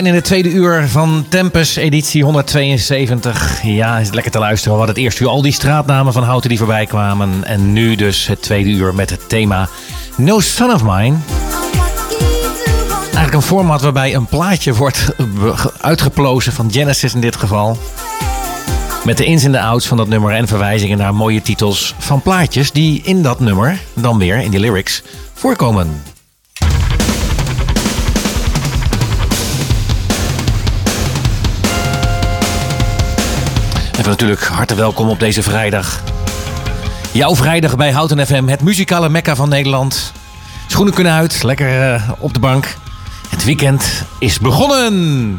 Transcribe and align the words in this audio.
zijn 0.00 0.12
in 0.12 0.20
het 0.20 0.28
tweede 0.28 0.50
uur 0.50 0.88
van 0.88 1.26
Tempus, 1.28 1.76
editie 1.76 2.24
172. 2.24 3.62
Ja, 3.62 3.98
is 3.98 4.06
het 4.06 4.14
lekker 4.14 4.32
te 4.32 4.38
luisteren. 4.38 4.72
We 4.72 4.78
hadden 4.78 4.94
het 4.94 5.04
eerste 5.04 5.22
uur 5.22 5.28
al 5.28 5.42
die 5.42 5.52
straatnamen 5.52 6.12
van 6.12 6.22
Houten 6.22 6.48
die 6.48 6.58
voorbij 6.58 6.86
kwamen. 6.86 7.44
En 7.44 7.72
nu 7.72 7.94
dus 7.94 8.26
het 8.26 8.42
tweede 8.42 8.70
uur 8.70 8.94
met 8.94 9.10
het 9.10 9.28
thema 9.28 9.68
No 10.16 10.40
Son 10.40 10.72
of 10.72 10.82
Mine. 10.82 11.16
Eigenlijk 13.02 13.32
een 13.32 13.42
format 13.42 13.80
waarbij 13.80 14.14
een 14.14 14.26
plaatje 14.26 14.74
wordt 14.74 15.14
uitgeplozen 15.80 16.52
van 16.52 16.72
Genesis 16.72 17.14
in 17.14 17.20
dit 17.20 17.36
geval. 17.36 17.78
Met 19.04 19.16
de 19.16 19.24
ins 19.24 19.44
en 19.44 19.52
de 19.52 19.60
outs 19.60 19.86
van 19.86 19.96
dat 19.96 20.08
nummer 20.08 20.32
en 20.32 20.48
verwijzingen 20.48 20.98
naar 20.98 21.14
mooie 21.14 21.42
titels 21.42 21.94
van 21.98 22.22
plaatjes 22.22 22.72
die 22.72 23.02
in 23.04 23.22
dat 23.22 23.40
nummer, 23.40 23.78
dan 23.94 24.18
weer 24.18 24.40
in 24.40 24.50
die 24.50 24.60
lyrics, 24.60 25.02
voorkomen. 25.34 26.09
En 34.00 34.06
natuurlijk 34.06 34.44
hartelijk 34.44 34.80
welkom 34.80 35.08
op 35.08 35.18
deze 35.18 35.42
vrijdag. 35.42 36.02
Jouw 37.12 37.36
vrijdag 37.36 37.76
bij 37.76 37.92
Houten 37.92 38.26
FM, 38.26 38.46
het 38.46 38.62
muzikale 38.62 39.08
mekka 39.08 39.34
van 39.34 39.48
Nederland. 39.48 40.12
Schoenen 40.66 40.94
kunnen 40.94 41.12
uit, 41.12 41.42
lekker 41.42 41.94
uh, 41.94 42.10
op 42.18 42.34
de 42.34 42.40
bank. 42.40 42.76
Het 43.28 43.44
weekend 43.44 44.04
is 44.18 44.38
begonnen. 44.38 45.38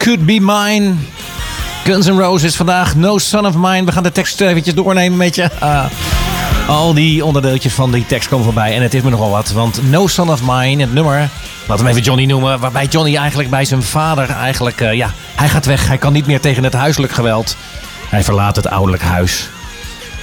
Could 0.00 0.26
Be 0.26 0.38
Mine. 0.40 0.94
Guns 1.84 2.06
N' 2.06 2.18
Roses 2.18 2.56
vandaag. 2.56 2.96
No 2.96 3.18
Son 3.18 3.46
of 3.46 3.54
Mine. 3.56 3.84
We 3.84 3.92
gaan 3.92 4.02
de 4.02 4.12
tekst 4.12 4.40
eventjes 4.40 4.74
doornemen 4.74 5.18
met 5.18 5.34
je. 5.34 5.50
Ah. 5.58 5.84
Al 6.68 6.94
die 6.94 7.24
onderdeeltjes 7.24 7.72
van 7.72 7.92
die 7.92 8.06
tekst 8.06 8.28
komen 8.28 8.44
voorbij. 8.44 8.76
En 8.76 8.82
het 8.82 8.94
is 8.94 9.02
me 9.02 9.10
nogal 9.10 9.30
wat. 9.30 9.52
Want 9.52 9.90
No 9.90 10.06
Son 10.06 10.30
of 10.30 10.40
Mine, 10.44 10.82
het 10.82 10.92
nummer... 10.92 11.28
Laten 11.66 11.84
we 11.84 11.90
even 11.90 12.02
Johnny 12.02 12.24
noemen. 12.24 12.60
Waarbij 12.60 12.86
Johnny 12.86 13.16
eigenlijk 13.16 13.50
bij 13.50 13.64
zijn 13.64 13.82
vader 13.82 14.30
eigenlijk... 14.30 14.80
Uh, 14.80 14.92
ja, 14.92 15.10
hij 15.34 15.48
gaat 15.48 15.66
weg. 15.66 15.86
Hij 15.88 15.98
kan 15.98 16.12
niet 16.12 16.26
meer 16.26 16.40
tegen 16.40 16.64
het 16.64 16.72
huiselijk 16.72 17.12
geweld. 17.12 17.56
Hij 18.08 18.24
verlaat 18.24 18.56
het 18.56 18.70
ouderlijk 18.70 19.02
huis. 19.02 19.48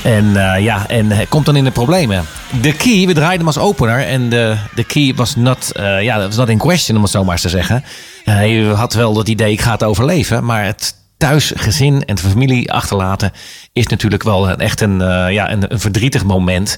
En 0.04 0.26
uh, 0.26 0.60
ja, 0.60 0.88
en 0.88 1.12
komt 1.30 1.46
dan 1.46 1.56
in 1.56 1.64
de 1.64 1.72
problemen. 1.72 2.26
De 2.62 2.74
key, 2.74 3.06
we 3.06 3.14
draaiden 3.14 3.38
hem 3.38 3.48
als 3.48 3.58
opener. 3.58 4.06
En 4.06 4.30
de, 4.30 4.58
de 4.76 4.84
key 4.84 5.14
was 5.16 5.36
not, 5.36 5.72
uh, 5.80 6.02
ja, 6.02 6.20
was 6.20 6.36
not 6.36 6.50
in 6.50 6.58
question, 6.58 6.98
om 6.98 7.04
het 7.04 7.12
zo 7.12 7.24
maar 7.24 7.32
eens 7.32 7.42
te 7.42 7.50
zeggen. 7.50 7.84
Hij 8.24 8.62
had 8.62 8.94
wel 8.94 9.14
dat 9.14 9.28
idee, 9.28 9.52
ik 9.52 9.62
ga 9.62 9.72
het 9.72 9.84
overleven. 9.84 10.46
Maar 10.46 10.66
het 10.66 10.96
thuis, 11.18 11.52
gezin 11.56 12.06
en 12.06 12.18
familie 12.18 12.72
achterlaten 12.72 13.32
is 13.74 13.88
natuurlijk 13.88 14.24
wel 14.24 14.50
echt 14.50 14.82
een, 14.82 15.00
uh, 15.00 15.32
ja, 15.32 15.52
een, 15.52 15.72
een, 15.72 15.80
verdrietig 15.80 16.24
moment. 16.24 16.78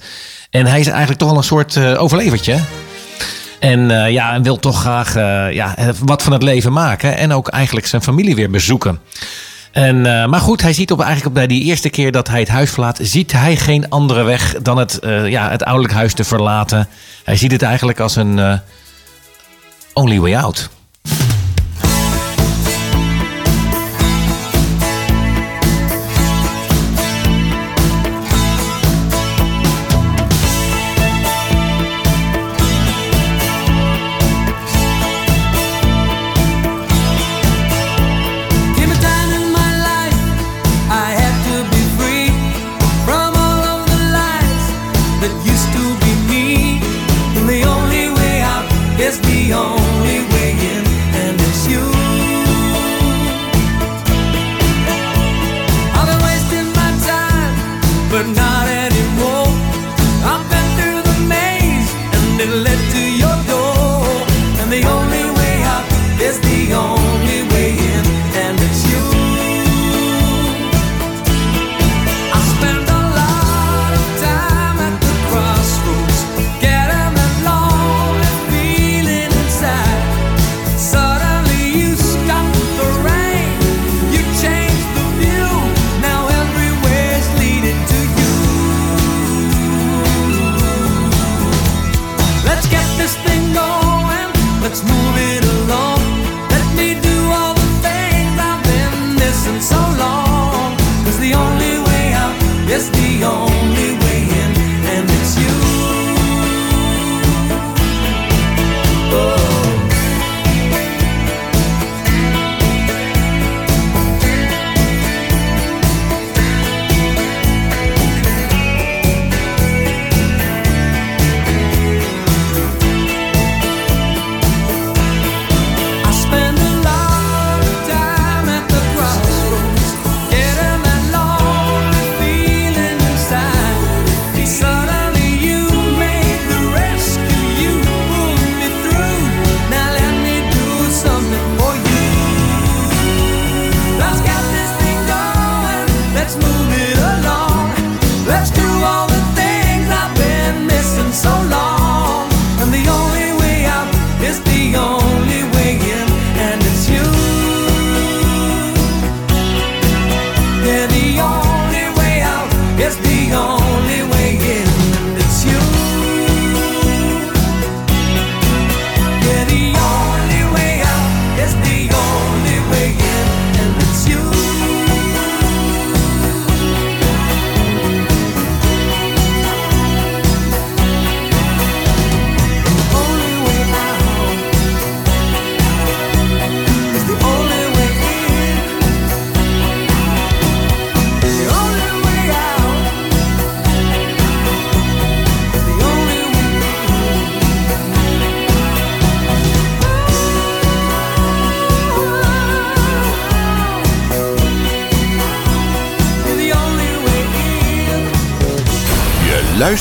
En 0.49 0.65
hij 0.65 0.79
is 0.79 0.87
eigenlijk 0.87 1.19
toch 1.19 1.29
wel 1.29 1.37
een 1.37 1.43
soort 1.43 1.77
overlevertje. 1.77 2.59
En 3.59 3.89
ja, 4.11 4.33
en 4.33 4.43
wil 4.43 4.59
toch 4.59 4.79
graag 4.79 5.13
ja, 5.53 5.75
wat 6.03 6.23
van 6.23 6.33
het 6.33 6.43
leven 6.43 6.73
maken. 6.73 7.17
En 7.17 7.31
ook 7.31 7.47
eigenlijk 7.47 7.87
zijn 7.87 8.01
familie 8.01 8.35
weer 8.35 8.49
bezoeken. 8.49 8.99
En, 9.71 10.01
maar 10.01 10.39
goed, 10.39 10.61
hij 10.61 10.73
ziet 10.73 10.91
op, 10.91 11.01
eigenlijk 11.01 11.33
bij 11.35 11.47
die 11.47 11.63
eerste 11.63 11.89
keer 11.89 12.11
dat 12.11 12.27
hij 12.27 12.39
het 12.39 12.49
huis 12.49 12.71
verlaat, 12.71 12.99
ziet 13.01 13.31
hij 13.31 13.55
geen 13.55 13.89
andere 13.89 14.23
weg 14.23 14.55
dan 14.61 14.77
het, 14.77 14.99
ja, 15.25 15.49
het 15.49 15.63
ouderlijk 15.63 15.93
huis 15.93 16.13
te 16.13 16.23
verlaten. 16.23 16.87
Hij 17.23 17.35
ziet 17.35 17.51
het 17.51 17.61
eigenlijk 17.61 17.99
als 17.99 18.15
een 18.15 18.61
only 19.93 20.19
way 20.19 20.35
out. 20.35 20.69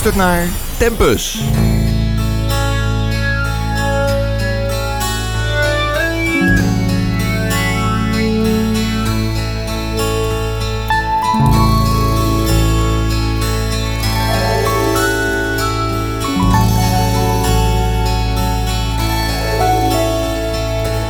Luistert 0.09 0.17
naar 0.17 0.49
Tempus. 0.79 1.43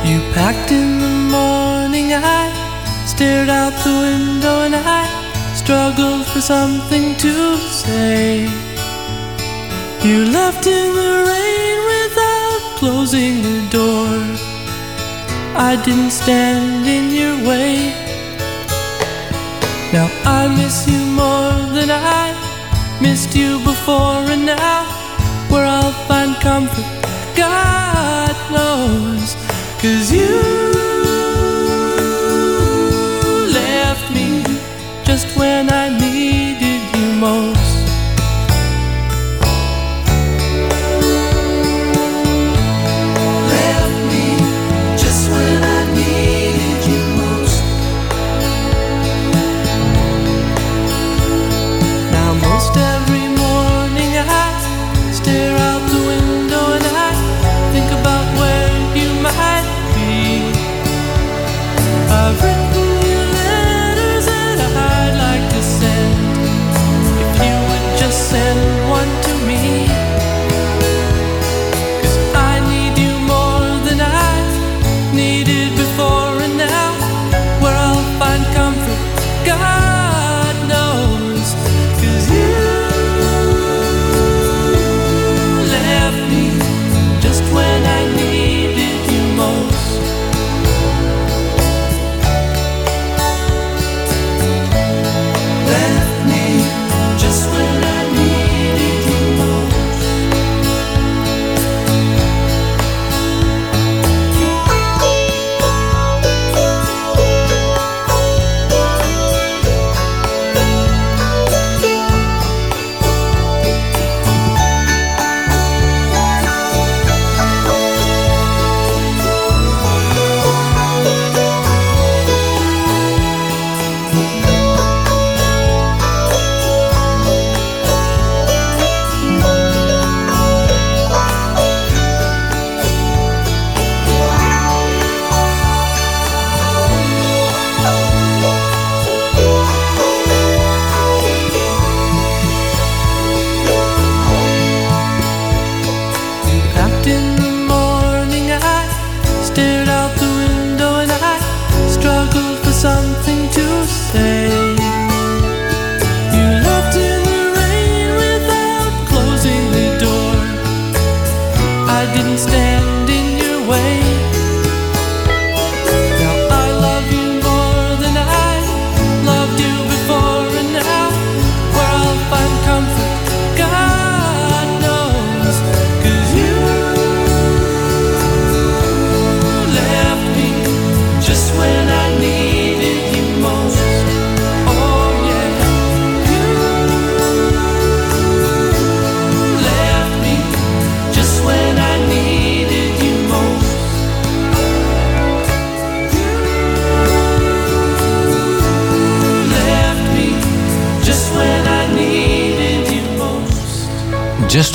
You 0.03 0.21
packed 0.33 0.71
in 0.71 0.99
the 0.99 1.07
morning, 1.31 2.13
I 2.13 2.51
stared 3.05 3.49
out 3.49 3.73
the 3.83 3.89
window 3.89 4.61
and 4.63 4.75
I 4.75 5.05
struggled 5.53 6.25
for 6.25 6.41
something 6.41 7.15
to 7.17 7.57
say. 7.57 8.68
You 10.01 10.23
left 10.23 10.65
in 10.65 10.95
the 10.95 11.13
rain 11.27 11.77
without 11.93 12.61
closing 12.77 13.41
the 13.41 13.67
door. 13.69 14.07
I 15.59 15.75
didn't 15.83 16.11
stand 16.11 16.87
in 16.87 17.11
your 17.11 17.35
way. 17.45 17.93
Now 19.91 20.07
I 20.23 20.47
miss 20.55 20.87
you 20.87 20.99
more 21.21 21.51
than 21.75 21.89
I 21.91 22.31
missed 23.01 23.35
you 23.35 23.59
before, 23.65 24.23
and 24.33 24.45
now 24.45 24.85
where 25.49 25.65
I'll 25.65 25.91
find 26.07 26.33
comfort, 26.35 26.85
God 27.35 28.35
knows. 28.55 29.35
Cause 29.81 30.13
you 30.13 30.39
left 33.51 34.05
me 34.15 34.43
just 35.03 35.27
when 35.37 35.69
I 35.69 35.89
needed. 35.89 36.08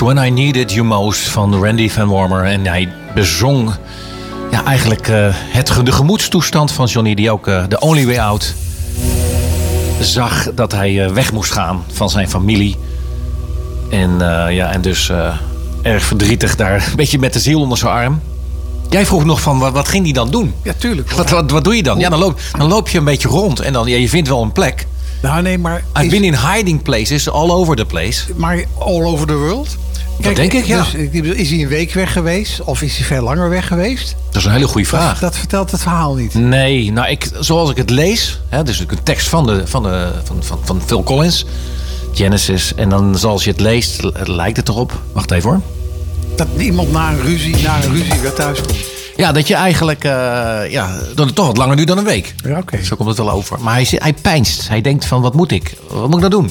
You 0.04 0.82
Most 0.82 1.28
van 1.28 1.64
Randy 1.64 1.90
Van 1.90 2.08
Warmer. 2.08 2.44
En 2.44 2.66
hij 2.66 2.92
bezong 3.14 3.70
ja, 4.50 4.64
eigenlijk 4.64 5.08
uh, 5.08 5.26
het, 5.32 5.72
de 5.84 5.92
gemoedstoestand 5.92 6.72
van 6.72 6.86
Johnny, 6.86 7.14
die 7.14 7.30
ook 7.30 7.46
uh, 7.46 7.62
The 7.64 7.78
Only 7.78 8.06
Way 8.06 8.18
Out 8.18 8.54
zag 10.00 10.54
dat 10.54 10.72
hij 10.72 10.92
uh, 10.92 11.12
weg 11.12 11.32
moest 11.32 11.52
gaan 11.52 11.84
van 11.92 12.10
zijn 12.10 12.28
familie. 12.28 12.76
En, 13.90 14.18
ja, 14.50 14.70
en 14.70 14.80
dus 14.80 15.12
erg 15.82 16.04
verdrietig 16.04 16.56
daar, 16.56 16.86
een 16.90 16.96
beetje 16.96 17.18
met 17.18 17.32
de 17.32 17.40
ziel 17.40 17.60
onder 17.60 17.78
zijn 17.78 17.92
arm. 17.92 18.20
Jij 18.90 19.06
vroeg 19.06 19.24
nog 19.24 19.40
van, 19.40 19.58
wat, 19.58 19.72
wat 19.72 19.88
ging 19.88 20.04
hij 20.04 20.12
dan 20.12 20.30
doen? 20.30 20.54
Ja, 20.62 20.72
tuurlijk. 20.78 21.10
Wat, 21.10 21.30
wat, 21.30 21.50
wat 21.50 21.64
doe 21.64 21.76
je 21.76 21.82
dan? 21.82 21.98
Ja, 21.98 22.08
dan 22.08 22.18
loop, 22.18 22.40
dan 22.58 22.68
loop 22.68 22.88
je 22.88 22.98
een 22.98 23.04
beetje 23.04 23.28
rond 23.28 23.60
en 23.60 23.72
dan, 23.72 23.86
ja, 23.86 23.96
je 23.96 24.08
vindt 24.08 24.28
wel 24.28 24.42
een 24.42 24.52
plek. 24.52 24.86
Nou, 25.22 25.42
nee, 25.42 25.58
maar... 25.58 25.84
I've 25.98 26.08
been 26.08 26.24
in 26.24 26.36
hiding 26.36 26.82
places 26.82 27.30
all 27.30 27.50
over 27.50 27.76
the 27.76 27.84
place. 27.84 28.22
Maar 28.36 28.64
all 28.78 29.02
over 29.04 29.26
the 29.26 29.36
world? 29.36 29.76
Kijk, 30.20 30.36
dat 30.36 30.36
denk 30.36 30.52
ik, 30.52 30.64
ja. 30.64 30.84
Dus, 30.92 30.94
is 31.36 31.50
hij 31.50 31.62
een 31.62 31.68
week 31.68 31.92
weg 31.92 32.12
geweest? 32.12 32.60
Of 32.60 32.82
is 32.82 32.96
hij 32.96 33.06
veel 33.06 33.22
langer 33.22 33.48
weg 33.48 33.66
geweest? 33.66 34.16
Dat 34.26 34.36
is 34.36 34.44
een 34.44 34.52
hele 34.52 34.66
goede 34.66 34.86
vraag. 34.86 35.12
Dat, 35.12 35.20
dat 35.20 35.38
vertelt 35.38 35.70
het 35.70 35.80
verhaal 35.80 36.14
niet. 36.14 36.34
Nee, 36.34 36.92
nou, 36.92 37.08
ik, 37.08 37.30
zoals 37.40 37.70
ik 37.70 37.76
het 37.76 37.90
lees... 37.90 38.40
Hè, 38.48 38.62
dus 38.62 38.78
een 38.78 39.02
tekst 39.02 39.28
van, 39.28 39.46
de, 39.46 39.66
van, 39.66 39.82
de, 39.82 40.12
van, 40.24 40.42
van, 40.42 40.58
van 40.64 40.82
Phil 40.86 41.02
Collins... 41.02 41.44
Genesis. 42.12 42.74
En 42.74 42.88
dan 42.88 43.18
zoals 43.18 43.44
je 43.44 43.50
het 43.50 43.60
leest, 43.60 44.02
lijkt 44.24 44.56
het 44.56 44.68
erop... 44.68 45.00
Wacht 45.12 45.30
even 45.30 45.50
hoor. 45.50 45.60
Dat 46.36 46.48
iemand 46.58 46.92
na 46.92 47.10
een 47.10 47.20
ruzie, 47.20 47.56
na 47.56 47.82
een 47.82 47.92
ruzie 47.92 48.20
weer 48.20 48.32
thuis 48.32 48.60
komt. 48.60 48.76
Ja, 49.16 49.32
dat 49.32 49.48
je 49.48 49.54
eigenlijk... 49.54 50.04
Uh, 50.04 50.10
ja, 50.70 50.98
dat 51.14 51.26
het 51.26 51.34
toch 51.34 51.46
wat 51.46 51.56
langer 51.56 51.76
duurt 51.76 51.88
dan 51.88 51.98
een 51.98 52.04
week. 52.04 52.34
Ja, 52.44 52.58
oké. 52.58 52.84
Zo 52.84 52.96
komt 52.96 53.08
het 53.08 53.18
wel 53.18 53.30
over. 53.30 53.60
Maar 53.60 53.74
hij, 53.74 53.86
hij 53.90 54.12
pijnst. 54.12 54.68
Hij 54.68 54.80
denkt 54.80 55.04
van, 55.06 55.22
wat 55.22 55.34
moet 55.34 55.52
ik? 55.52 55.76
Wat 55.88 56.10
moet 56.10 56.22
ik 56.22 56.30
nou 56.30 56.30
doen? 56.30 56.50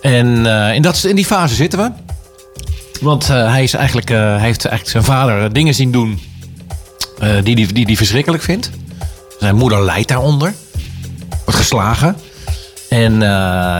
En 0.00 0.26
uh, 0.26 0.74
in, 0.74 0.82
dat, 0.82 1.04
in 1.04 1.16
die 1.16 1.24
fase 1.24 1.54
zitten 1.54 1.78
we. 1.78 1.90
Want 3.00 3.30
uh, 3.30 3.50
hij, 3.50 3.62
is 3.62 3.74
eigenlijk, 3.74 4.10
uh, 4.10 4.16
hij 4.18 4.40
heeft 4.40 4.64
eigenlijk 4.64 4.88
zijn 4.90 5.04
vader 5.04 5.52
dingen 5.52 5.74
zien 5.74 5.92
doen 5.92 6.20
uh, 7.22 7.28
die 7.42 7.54
hij 7.54 7.66
die, 7.72 7.86
die 7.86 7.96
verschrikkelijk 7.96 8.42
vindt. 8.42 8.70
Zijn 9.38 9.56
moeder 9.56 9.84
lijdt 9.84 10.08
daaronder. 10.08 10.54
Wordt 11.44 11.60
geslagen. 11.60 12.16
En 12.88 13.20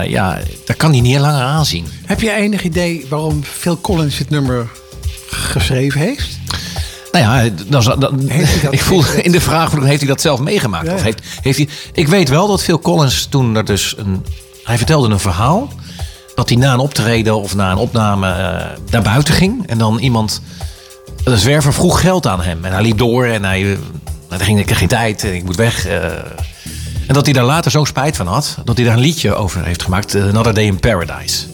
ja, 0.09 0.37
daar 0.65 0.75
kan 0.77 0.91
hij 0.91 1.01
niet 1.01 1.19
langer 1.19 1.41
aanzien. 1.41 1.85
Heb 2.05 2.21
je 2.21 2.31
enig 2.31 2.63
idee 2.63 3.05
waarom 3.09 3.43
Phil 3.43 3.81
Collins 3.81 4.17
dit 4.17 4.29
nummer 4.29 4.67
geschreven 5.29 5.99
heeft? 5.99 6.39
Nou 7.11 7.25
ja, 7.25 7.49
dan, 7.67 7.99
dan, 7.99 8.29
ik 8.69 8.81
voel 8.81 9.03
in 9.21 9.31
de 9.31 9.41
vraag: 9.41 9.71
heeft 9.71 9.99
hij 9.99 10.09
dat 10.09 10.21
zelf 10.21 10.39
meegemaakt? 10.39 10.87
Ja. 10.87 10.93
Of 10.93 11.01
heeft, 11.01 11.21
heeft 11.41 11.57
hij, 11.57 11.67
ik 11.93 12.07
weet 12.07 12.29
wel 12.29 12.47
dat 12.47 12.63
Phil 12.63 12.79
Collins 12.79 13.25
toen 13.25 13.55
er 13.55 13.65
dus 13.65 13.93
een. 13.97 14.25
Hij 14.63 14.77
vertelde 14.77 15.09
een 15.09 15.19
verhaal 15.19 15.69
dat 16.39 16.49
hij 16.49 16.57
na 16.57 16.73
een 16.73 16.79
optreden 16.79 17.41
of 17.41 17.55
na 17.55 17.71
een 17.71 17.77
opname 17.77 18.27
uh, 18.27 18.65
naar 18.91 19.01
buiten 19.01 19.33
ging. 19.33 19.67
En 19.67 19.77
dan 19.77 19.97
iemand, 19.97 20.41
een 21.23 21.37
zwerver, 21.37 21.73
vroeg 21.73 22.01
geld 22.01 22.27
aan 22.27 22.41
hem. 22.41 22.65
En 22.65 22.71
hij 22.71 22.81
liep 22.81 22.97
door 22.97 23.25
en 23.25 23.43
hij, 23.43 23.61
uh, 23.61 23.77
ging, 24.29 24.59
ik 24.59 24.71
geen 24.71 24.87
tijd, 24.87 25.23
ik 25.23 25.43
moet 25.43 25.55
weg. 25.55 25.87
Uh, 25.87 25.93
en 27.07 27.13
dat 27.13 27.25
hij 27.25 27.33
daar 27.33 27.43
later 27.43 27.71
zo 27.71 27.83
spijt 27.83 28.15
van 28.15 28.27
had, 28.27 28.57
dat 28.63 28.77
hij 28.77 28.85
daar 28.85 28.95
een 28.95 29.01
liedje 29.01 29.35
over 29.35 29.65
heeft 29.65 29.83
gemaakt. 29.83 30.15
Another 30.15 30.53
Day 30.53 30.63
in 30.63 30.79
Paradise. 30.79 31.45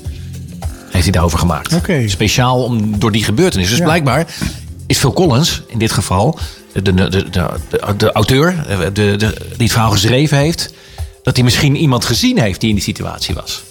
Heeft 0.90 1.04
hij 1.04 1.12
daarover 1.12 1.40
gemaakt. 1.40 1.74
Okay. 1.74 2.08
Speciaal 2.08 2.64
om, 2.64 3.00
door 3.00 3.12
die 3.12 3.24
gebeurtenis. 3.24 3.70
Dus 3.70 3.78
ja. 3.78 3.84
blijkbaar 3.84 4.26
is 4.88 4.98
Phil 4.98 5.14
Collins 5.14 5.62
in 5.68 5.80
dit 5.80 5.92
geval, 5.92 6.40
de, 6.74 6.82
de, 6.82 6.94
de, 6.94 7.30
de, 7.30 7.50
de 7.98 8.12
auteur 8.12 8.66
de, 8.68 8.92
de, 8.92 9.18
die 9.18 9.28
het 9.58 9.72
verhaal 9.72 9.92
geschreven 9.92 10.38
heeft, 10.38 10.74
dat 11.24 11.36
hij 11.36 11.44
misschien 11.44 11.76
iemand 11.76 12.06
gezien 12.06 12.40
heeft 12.40 12.60
die 12.60 12.70
in 12.70 12.76
die 12.76 12.84
situatie 12.84 13.36
was. 13.36 13.64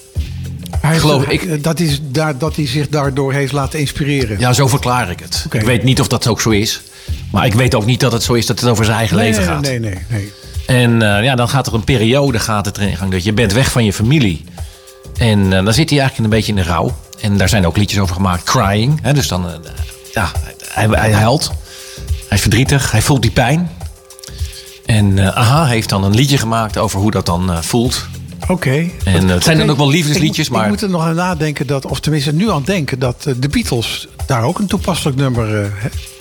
Hij 0.80 0.98
geloof 0.98 1.26
ik. 1.26 1.62
Dat, 1.62 1.80
is, 1.80 2.00
daar, 2.02 2.38
dat 2.38 2.56
hij 2.56 2.66
zich 2.66 2.88
daardoor 2.88 3.32
heeft 3.32 3.52
laten 3.52 3.78
inspireren. 3.78 4.38
Ja, 4.38 4.52
zo 4.52 4.66
verklaar 4.66 5.10
ik 5.10 5.20
het. 5.20 5.42
Okay. 5.46 5.60
Ik 5.60 5.66
weet 5.66 5.82
niet 5.82 6.00
of 6.00 6.08
dat 6.08 6.26
ook 6.26 6.40
zo 6.40 6.50
is. 6.50 6.80
Maar 7.32 7.46
ik 7.46 7.54
weet 7.54 7.74
ook 7.74 7.86
niet 7.86 8.00
dat 8.00 8.12
het 8.12 8.22
zo 8.22 8.32
is 8.32 8.46
dat 8.46 8.60
het 8.60 8.70
over 8.70 8.84
zijn 8.84 8.96
eigen 8.96 9.16
nee, 9.16 9.30
leven 9.30 9.44
gaat. 9.44 9.60
Nee, 9.60 9.80
nee, 9.80 9.98
nee. 10.08 10.32
En 10.66 10.90
uh, 10.90 11.22
ja, 11.24 11.34
dan 11.34 11.48
gaat 11.48 11.66
er 11.66 11.74
een 11.74 11.84
periode 11.84 12.38
gaat 12.38 12.66
het 12.66 12.76
erin 12.76 12.88
in 12.88 12.96
gang. 12.96 13.10
Dat 13.10 13.24
je 13.24 13.32
bent 13.32 13.52
weg 13.52 13.70
van 13.70 13.84
je 13.84 13.92
familie. 13.92 14.44
En 15.16 15.38
uh, 15.38 15.50
dan 15.50 15.72
zit 15.72 15.90
hij 15.90 15.98
eigenlijk 15.98 16.18
een 16.18 16.36
beetje 16.36 16.52
in 16.52 16.58
de 16.58 16.64
rouw. 16.68 16.96
En 17.20 17.36
daar 17.36 17.48
zijn 17.48 17.66
ook 17.66 17.76
liedjes 17.76 18.00
over 18.00 18.14
gemaakt. 18.14 18.42
Crying. 18.42 18.98
Hè, 19.02 19.12
dus 19.12 19.28
dan, 19.28 19.46
uh, 19.46 19.52
ja, 20.12 20.32
hij, 20.64 20.86
hij 20.88 21.12
huilt. 21.12 21.50
Hij 22.28 22.36
is 22.36 22.40
verdrietig. 22.40 22.90
Hij 22.90 23.02
voelt 23.02 23.22
die 23.22 23.30
pijn. 23.30 23.70
En 24.86 25.34
Aha 25.34 25.66
heeft 25.66 25.88
dan 25.88 26.04
een 26.04 26.14
liedje 26.14 26.38
gemaakt 26.38 26.78
over 26.78 27.00
hoe 27.00 27.10
dat 27.10 27.26
dan 27.26 27.64
voelt. 27.64 28.06
Oké. 28.44 28.52
Okay. 28.52 28.92
En 29.04 29.24
uh, 29.24 29.30
het 29.30 29.44
zijn 29.44 29.58
dan 29.58 29.70
ook 29.70 29.76
wel 29.76 29.88
liefdesliedjes, 29.88 30.46
ik, 30.46 30.52
maar... 30.52 30.64
Ik 30.64 30.70
moet 30.70 30.82
er 30.82 30.90
nog 30.90 31.02
aan 31.02 31.14
nadenken 31.14 31.66
dat, 31.66 31.86
of 31.86 32.00
tenminste 32.00 32.32
nu 32.32 32.50
aan 32.50 32.62
denken... 32.64 32.98
dat 32.98 33.24
uh, 33.28 33.34
de 33.38 33.48
Beatles 33.48 34.08
daar 34.26 34.42
ook 34.42 34.58
een 34.58 34.66
toepasselijk 34.66 35.16
nummer... 35.16 35.62
Uh, 35.62 35.66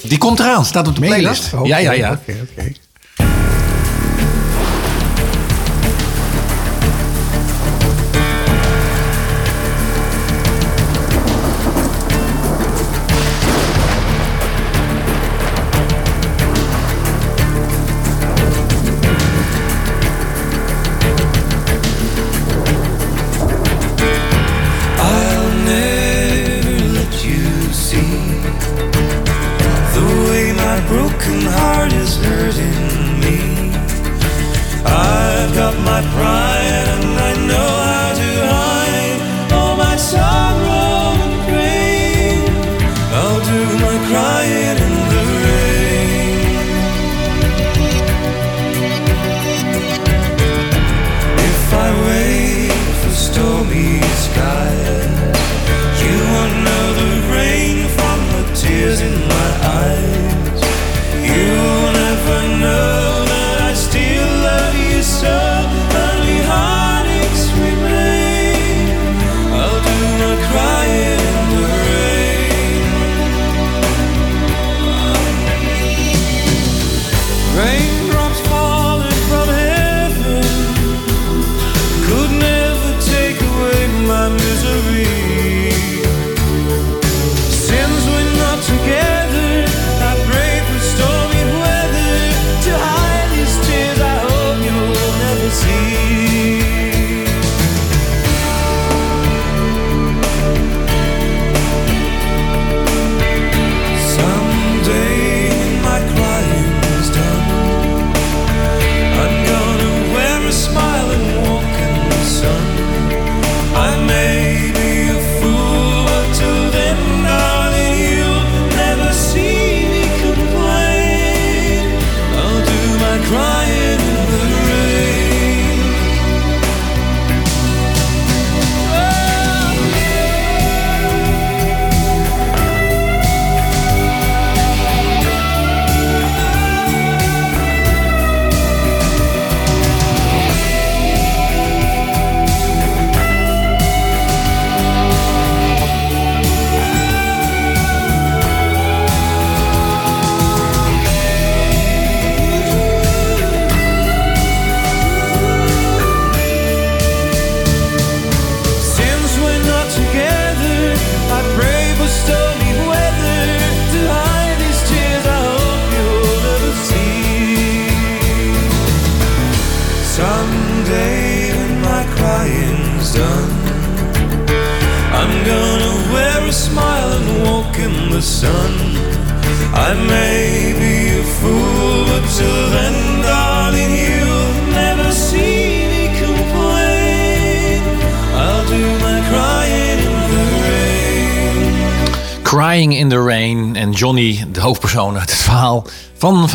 Die 0.04 0.18
komt 0.18 0.40
eraan, 0.40 0.66
staat 0.66 0.88
op 0.88 0.96
de 0.96 1.02
playlist. 1.02 1.54
Okay, 1.54 1.68
ja, 1.68 1.78
ja, 1.78 1.92
ja. 1.92 2.12
Oké, 2.12 2.36
okay, 2.52 2.76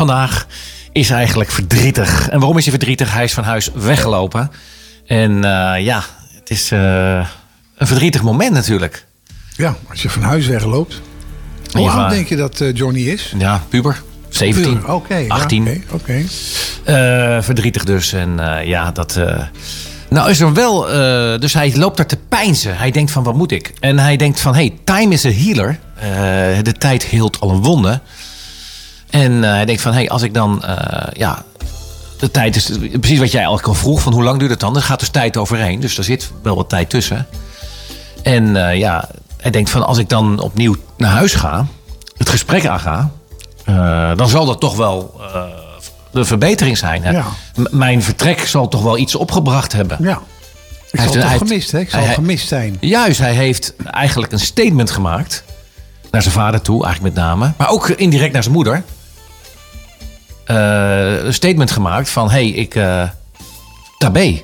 vandaag, 0.07 0.47
is 0.91 1.09
eigenlijk 1.09 1.51
verdrietig. 1.51 2.29
En 2.29 2.37
waarom 2.39 2.57
is 2.57 2.63
hij 2.63 2.73
verdrietig? 2.73 3.13
Hij 3.13 3.23
is 3.23 3.33
van 3.33 3.43
huis 3.43 3.69
weggelopen. 3.73 4.51
En 5.05 5.43
eh, 5.43 5.83
ja, 5.85 6.03
het 6.39 6.49
is 6.49 6.71
eh, 6.71 7.27
een 7.77 7.87
verdrietig 7.87 8.21
moment 8.23 8.51
natuurlijk. 8.51 9.05
Ja, 9.55 9.75
als 9.89 10.01
je 10.01 10.09
van 10.09 10.21
huis 10.21 10.47
wegloopt. 10.47 11.01
Hoe 11.71 11.81
Ja, 11.81 11.91
oud 11.91 12.09
denk 12.09 12.27
je 12.27 12.35
dat 12.35 12.61
eh, 12.61 12.73
Johnny 12.75 13.01
is? 13.01 13.33
Ja, 13.37 13.63
puber. 13.69 14.01
17, 14.29 14.87
Oké. 14.87 15.15
ja, 15.15 15.27
18. 15.27 15.67
Oké. 15.67 15.81
oké. 15.91 16.23
Eh, 16.83 17.41
verdrietig 17.41 17.83
dus. 17.83 18.13
En 18.13 18.39
ja, 18.65 18.91
dat. 18.91 19.19
Nou, 20.09 20.29
is 20.29 20.39
er 20.39 20.53
wel. 20.53 20.81
dus 21.39 21.53
hij 21.53 21.77
loopt 21.77 21.97
daar 21.97 22.05
te 22.05 22.17
pijnzen. 22.29 22.77
Hij 22.77 22.91
denkt 22.91 23.11
van 23.11 23.23
wat 23.23 23.35
moet 23.35 23.51
ik? 23.51 23.73
En 23.79 23.99
hij 23.99 24.15
denkt 24.17 24.39
van 24.39 24.53
hey, 24.53 24.73
time 24.83 25.13
is 25.13 25.25
a 25.25 25.31
healer. 25.31 25.79
De 26.63 26.73
tijd 26.77 27.03
heelt 27.05 27.39
al 27.39 27.49
een 27.49 27.61
wonde. 27.61 28.01
En 29.09 29.43
eh, 29.43 29.49
hij 29.51 29.65
denkt 29.65 29.81
van 29.81 29.93
hey, 29.93 30.09
als 30.09 30.21
ik 30.21 30.33
dan. 30.33 30.63
eh, 30.63 31.07
ja, 31.13 31.43
de 32.19 32.31
tijd 32.31 32.55
is 32.55 32.71
precies 32.99 33.19
wat 33.19 33.31
jij 33.31 33.39
eigenlijk 33.39 33.67
al 33.67 33.73
vroeg. 33.73 34.01
Van 34.01 34.13
hoe 34.13 34.23
lang 34.23 34.39
duurt 34.39 34.51
het 34.51 34.59
dan? 34.59 34.75
Er 34.75 34.81
gaat 34.81 34.99
dus 34.99 35.09
tijd 35.09 35.37
overheen. 35.37 35.79
Dus 35.79 35.97
er 35.97 36.03
zit 36.03 36.31
wel 36.43 36.55
wat 36.55 36.69
tijd 36.69 36.89
tussen. 36.89 37.27
En 38.23 38.67
eh, 38.69 38.77
ja, 38.77 39.09
hij 39.37 39.51
denkt 39.51 39.69
van 39.69 39.85
als 39.85 39.97
ik 39.97 40.09
dan 40.09 40.39
opnieuw 40.39 40.75
naar 40.97 41.11
huis 41.11 41.33
ga. 41.33 41.65
Het 42.17 42.29
gesprek 42.29 42.65
aanga. 42.67 43.09
dan 44.15 44.29
zal 44.29 44.45
dat 44.45 44.59
toch 44.59 44.75
wel 44.75 45.21
de 46.11 46.25
verbetering 46.25 46.77
zijn. 46.77 47.03
Hè? 47.03 47.11
Ja. 47.11 47.25
Mijn 47.69 48.03
vertrek 48.03 48.39
zal 48.47 48.67
toch 48.67 48.81
wel 48.81 48.97
iets 48.97 49.15
opgebracht 49.15 49.71
hebben. 49.73 49.97
Ja. 50.01 50.21
Ik 50.91 50.99
Hij 50.99 51.07
zal 51.07 51.21
toch 51.21 51.37
gemist, 51.37 51.71
hè? 51.71 51.79
Ik 51.79 51.89
zal 51.89 51.99
hij- 52.03 52.13
gemist 52.13 52.47
zijn. 52.47 52.77
Juist, 52.79 53.19
hij 53.19 53.33
heeft 53.33 53.73
eigenlijk 53.85 54.31
een 54.31 54.39
statement 54.39 54.91
gemaakt. 54.91 55.43
Naar 56.11 56.21
zijn 56.21 56.33
vader 56.33 56.61
toe, 56.61 56.83
eigenlijk 56.85 57.15
met 57.15 57.23
name. 57.23 57.51
Maar 57.57 57.69
ook 57.69 57.89
indirect 57.89 58.33
naar 58.33 58.43
zijn 58.43 58.55
moeder. 58.55 58.83
Eh, 60.49 61.23
een 61.25 61.33
statement 61.33 61.71
gemaakt 61.71 62.09
van... 62.09 62.25
Hé, 62.29 62.31
hey, 62.31 62.47
ik... 62.49 62.75
eh 62.75 63.03
tabé. 63.97 64.41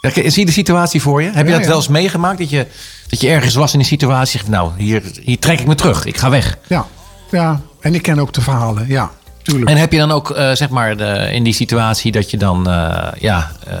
K- 0.00 0.12
Zie 0.14 0.38
je 0.40 0.46
de 0.46 0.52
situatie 0.52 1.02
voor 1.02 1.22
je? 1.22 1.30
Heb 1.30 1.44
je 1.46 1.50
Ja, 1.52 1.56
dat 1.56 1.60
ja. 1.62 1.66
wel 1.68 1.76
eens 1.76 1.88
meegemaakt? 1.88 2.38
Dat 2.38 2.50
je, 2.50 2.66
dat 3.08 3.20
je 3.20 3.28
ergens 3.28 3.54
was 3.54 3.72
in 3.72 3.78
die 3.78 3.88
situatie. 3.88 4.40
Nou, 4.46 4.70
hier, 4.76 5.02
hier 5.22 5.38
trek 5.38 5.60
ik 5.60 5.66
me 5.66 5.74
terug. 5.74 6.04
Ik 6.04 6.16
ga 6.16 6.30
weg. 6.30 6.58
Ja. 6.68 6.86
ja. 7.30 7.60
En 7.80 7.94
ik 7.94 8.02
ken 8.02 8.18
ook 8.18 8.32
de 8.32 8.40
verhalen. 8.40 8.88
Ja, 8.88 9.10
tuurlijk. 9.42 9.70
En 9.70 9.76
heb 9.76 9.92
je 9.92 9.98
dan 9.98 10.10
ook, 10.10 10.30
eh, 10.30 10.52
zeg 10.52 10.68
maar, 10.68 10.96
de, 10.96 11.28
in 11.32 11.42
die 11.44 11.52
situatie 11.54 12.12
dat 12.12 12.30
je 12.30 12.36
dan, 12.36 12.68
eh, 12.70 13.08
ja, 13.18 13.52
eh, 13.66 13.74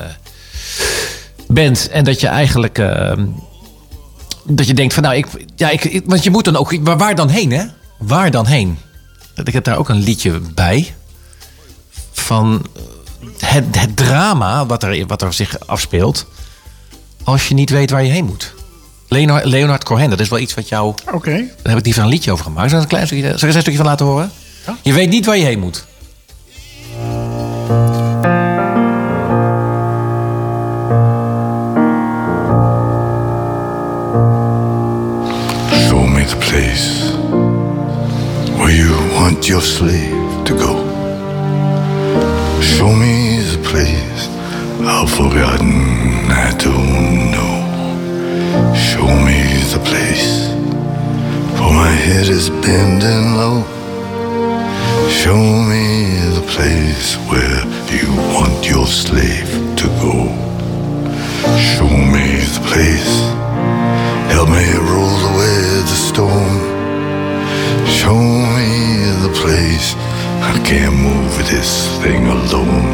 bent 1.48 1.88
en 1.88 2.04
dat 2.04 2.20
je 2.20 2.26
eigenlijk, 2.28 2.78
eh, 2.78 3.12
dat 4.44 4.66
je 4.66 4.74
denkt 4.74 4.94
van, 4.94 5.02
nou, 5.02 5.14
ik, 5.16 5.26
ja, 5.56 5.70
ik, 5.70 5.84
ik- 5.84 6.04
want 6.06 6.24
je 6.24 6.30
moet 6.30 6.44
dan 6.44 6.56
ook, 6.56 6.76
waar, 6.80 6.96
waar 6.98 7.14
dan 7.14 7.28
heen, 7.28 7.50
hè? 7.52 7.64
Waar 7.98 8.30
dan 8.30 8.46
heen? 8.46 8.78
Ik 9.44 9.52
heb 9.52 9.64
daar 9.64 9.78
ook 9.78 9.88
een 9.88 10.02
liedje 10.02 10.40
bij 10.40 10.94
van 12.12 12.66
eh, 13.38 13.48
het, 13.48 13.80
het 13.80 13.96
drama 13.96 14.66
wat 14.66 14.82
er, 14.82 15.06
wat 15.06 15.22
er 15.22 15.32
zich 15.32 15.66
afspeelt, 15.66 16.26
als 17.24 17.48
je 17.48 17.54
niet 17.54 17.70
weet 17.70 17.90
waar 17.90 18.04
je 18.04 18.10
heen 18.10 18.24
moet. 18.24 18.54
Leonard, 19.08 19.44
Leonard 19.44 19.84
Cohen, 19.84 20.10
dat 20.10 20.20
is 20.20 20.28
wel 20.28 20.38
iets 20.38 20.54
wat 20.54 20.68
jou 20.68 20.94
Oké. 21.12 21.30
daar 21.30 21.48
heb 21.62 21.78
ik 21.78 21.84
liever 21.84 22.02
een 22.02 22.08
liedje 22.08 22.32
over 22.32 22.44
gemaakt. 22.44 22.70
Zal 22.70 22.78
ik 22.78 22.84
een 22.84 22.90
klein 22.90 23.06
stukje, 23.06 23.24
zal 23.24 23.34
ik 23.34 23.40
er 23.40 23.54
een 23.54 23.60
stukje 23.60 23.76
van 23.76 23.86
laten 23.86 24.06
horen? 24.06 24.30
Je 24.82 24.92
weet 24.92 25.10
niet 25.10 25.26
waar 25.26 25.36
je 25.36 25.44
heen 25.44 25.58
moet. 25.58 25.84
Show 35.88 36.06
me 36.06 36.24
the 36.24 36.36
place 36.36 37.13
you 38.74 38.90
want 39.12 39.48
your 39.48 39.60
slave 39.60 40.44
to 40.44 40.52
go. 40.52 40.72
Show 42.60 42.90
me 42.92 43.38
the 43.54 43.62
place 43.70 44.28
I've 44.80 45.10
forgotten, 45.10 45.72
I 46.46 46.50
don't 46.58 47.30
know. 47.34 47.54
Show 48.74 49.06
me 49.28 49.40
the 49.74 49.80
place, 49.90 50.48
for 51.56 51.70
my 51.82 51.92
head 52.06 52.28
is 52.28 52.50
bending 52.50 53.36
low. 53.40 53.62
Show 55.08 55.42
me 55.70 56.18
the 56.38 56.44
place 56.54 57.14
where 57.30 57.60
you 57.94 58.10
want 58.34 58.68
your 58.68 58.88
slave 58.88 59.50
to 59.80 59.86
go. 60.02 60.16
Show 61.70 61.92
me 62.14 62.26
the 62.56 62.62
place. 62.70 63.14
Help 64.34 64.48
me 64.48 64.66
roll 64.90 65.20
away 65.30 65.58
the 65.90 65.98
storm. 66.08 66.73
Show 68.04 68.20
me 68.20 68.68
the 69.24 69.32
place. 69.40 69.94
I 70.44 70.60
can't 70.62 70.94
move 70.94 71.34
this 71.48 71.88
thing 72.02 72.26
alone. 72.26 72.92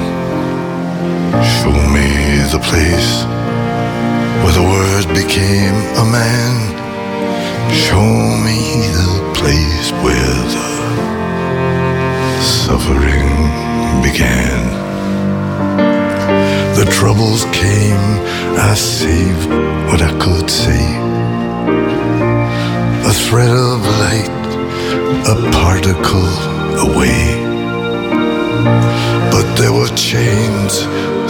Show 1.59 1.75
me 1.97 2.09
the 2.55 2.61
place 2.71 3.25
where 4.41 4.55
the 4.55 4.63
word 4.63 5.07
became 5.13 5.75
a 5.99 6.05
man. 6.19 6.55
Show 7.75 8.07
me 8.47 8.87
the 9.01 9.11
place 9.35 9.91
where 10.05 10.37
the 10.55 10.69
suffering 12.41 13.31
began. 14.07 14.63
The 16.79 16.87
troubles 16.89 17.47
came, 17.47 18.07
I 18.57 18.75
saved 18.75 19.51
what 19.89 20.01
I 20.03 20.13
could 20.23 20.49
save. 20.49 21.03
A 23.11 23.13
thread 23.13 23.51
of 23.51 23.81
light, 24.05 24.40
a 25.31 25.51
particle 25.53 26.33
away. 26.87 27.23
But 29.31 29.47
there 29.57 29.73
were 29.73 29.93
chains, 29.95 30.73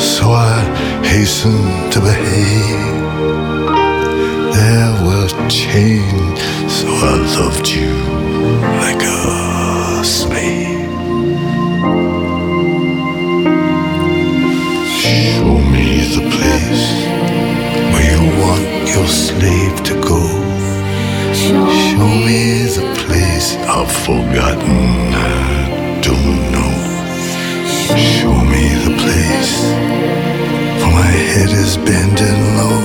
so 0.00 0.30
I 0.30 0.56
hastened 1.04 1.92
to 1.92 2.00
behave. 2.00 2.94
There 4.56 4.92
were 5.04 5.28
chains, 5.50 6.40
so 6.76 6.88
I 6.88 7.14
loved 7.36 7.68
you 7.68 7.92
like 8.84 9.02
a 9.02 10.02
slave. 10.02 10.88
Show 15.00 15.58
me 15.74 15.88
the 16.16 16.24
place 16.34 16.86
where 17.92 18.06
you 18.14 18.22
want 18.40 18.64
your 18.94 19.08
slave 19.08 19.76
to 19.88 19.94
go. 20.00 20.22
Show 21.34 22.08
me 22.26 22.62
the 22.64 22.82
place 22.94 22.99
I've 23.42 23.90
forgotten, 23.90 25.14
I 25.14 26.00
don't 26.02 26.52
know. 26.52 26.74
Show 27.96 28.34
me 28.52 28.64
the 28.84 28.94
place, 29.00 29.54
for 30.80 30.90
my 30.92 31.10
head 31.32 31.48
is 31.48 31.78
bending 31.78 32.42
low. 32.60 32.80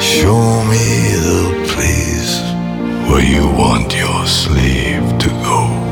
Show 0.00 0.40
me 0.72 0.86
the 1.28 1.44
place 1.68 2.40
where 3.10 3.22
you 3.22 3.46
want 3.46 3.94
your 3.94 4.26
slave 4.26 5.18
to 5.18 5.28
go. 5.44 5.89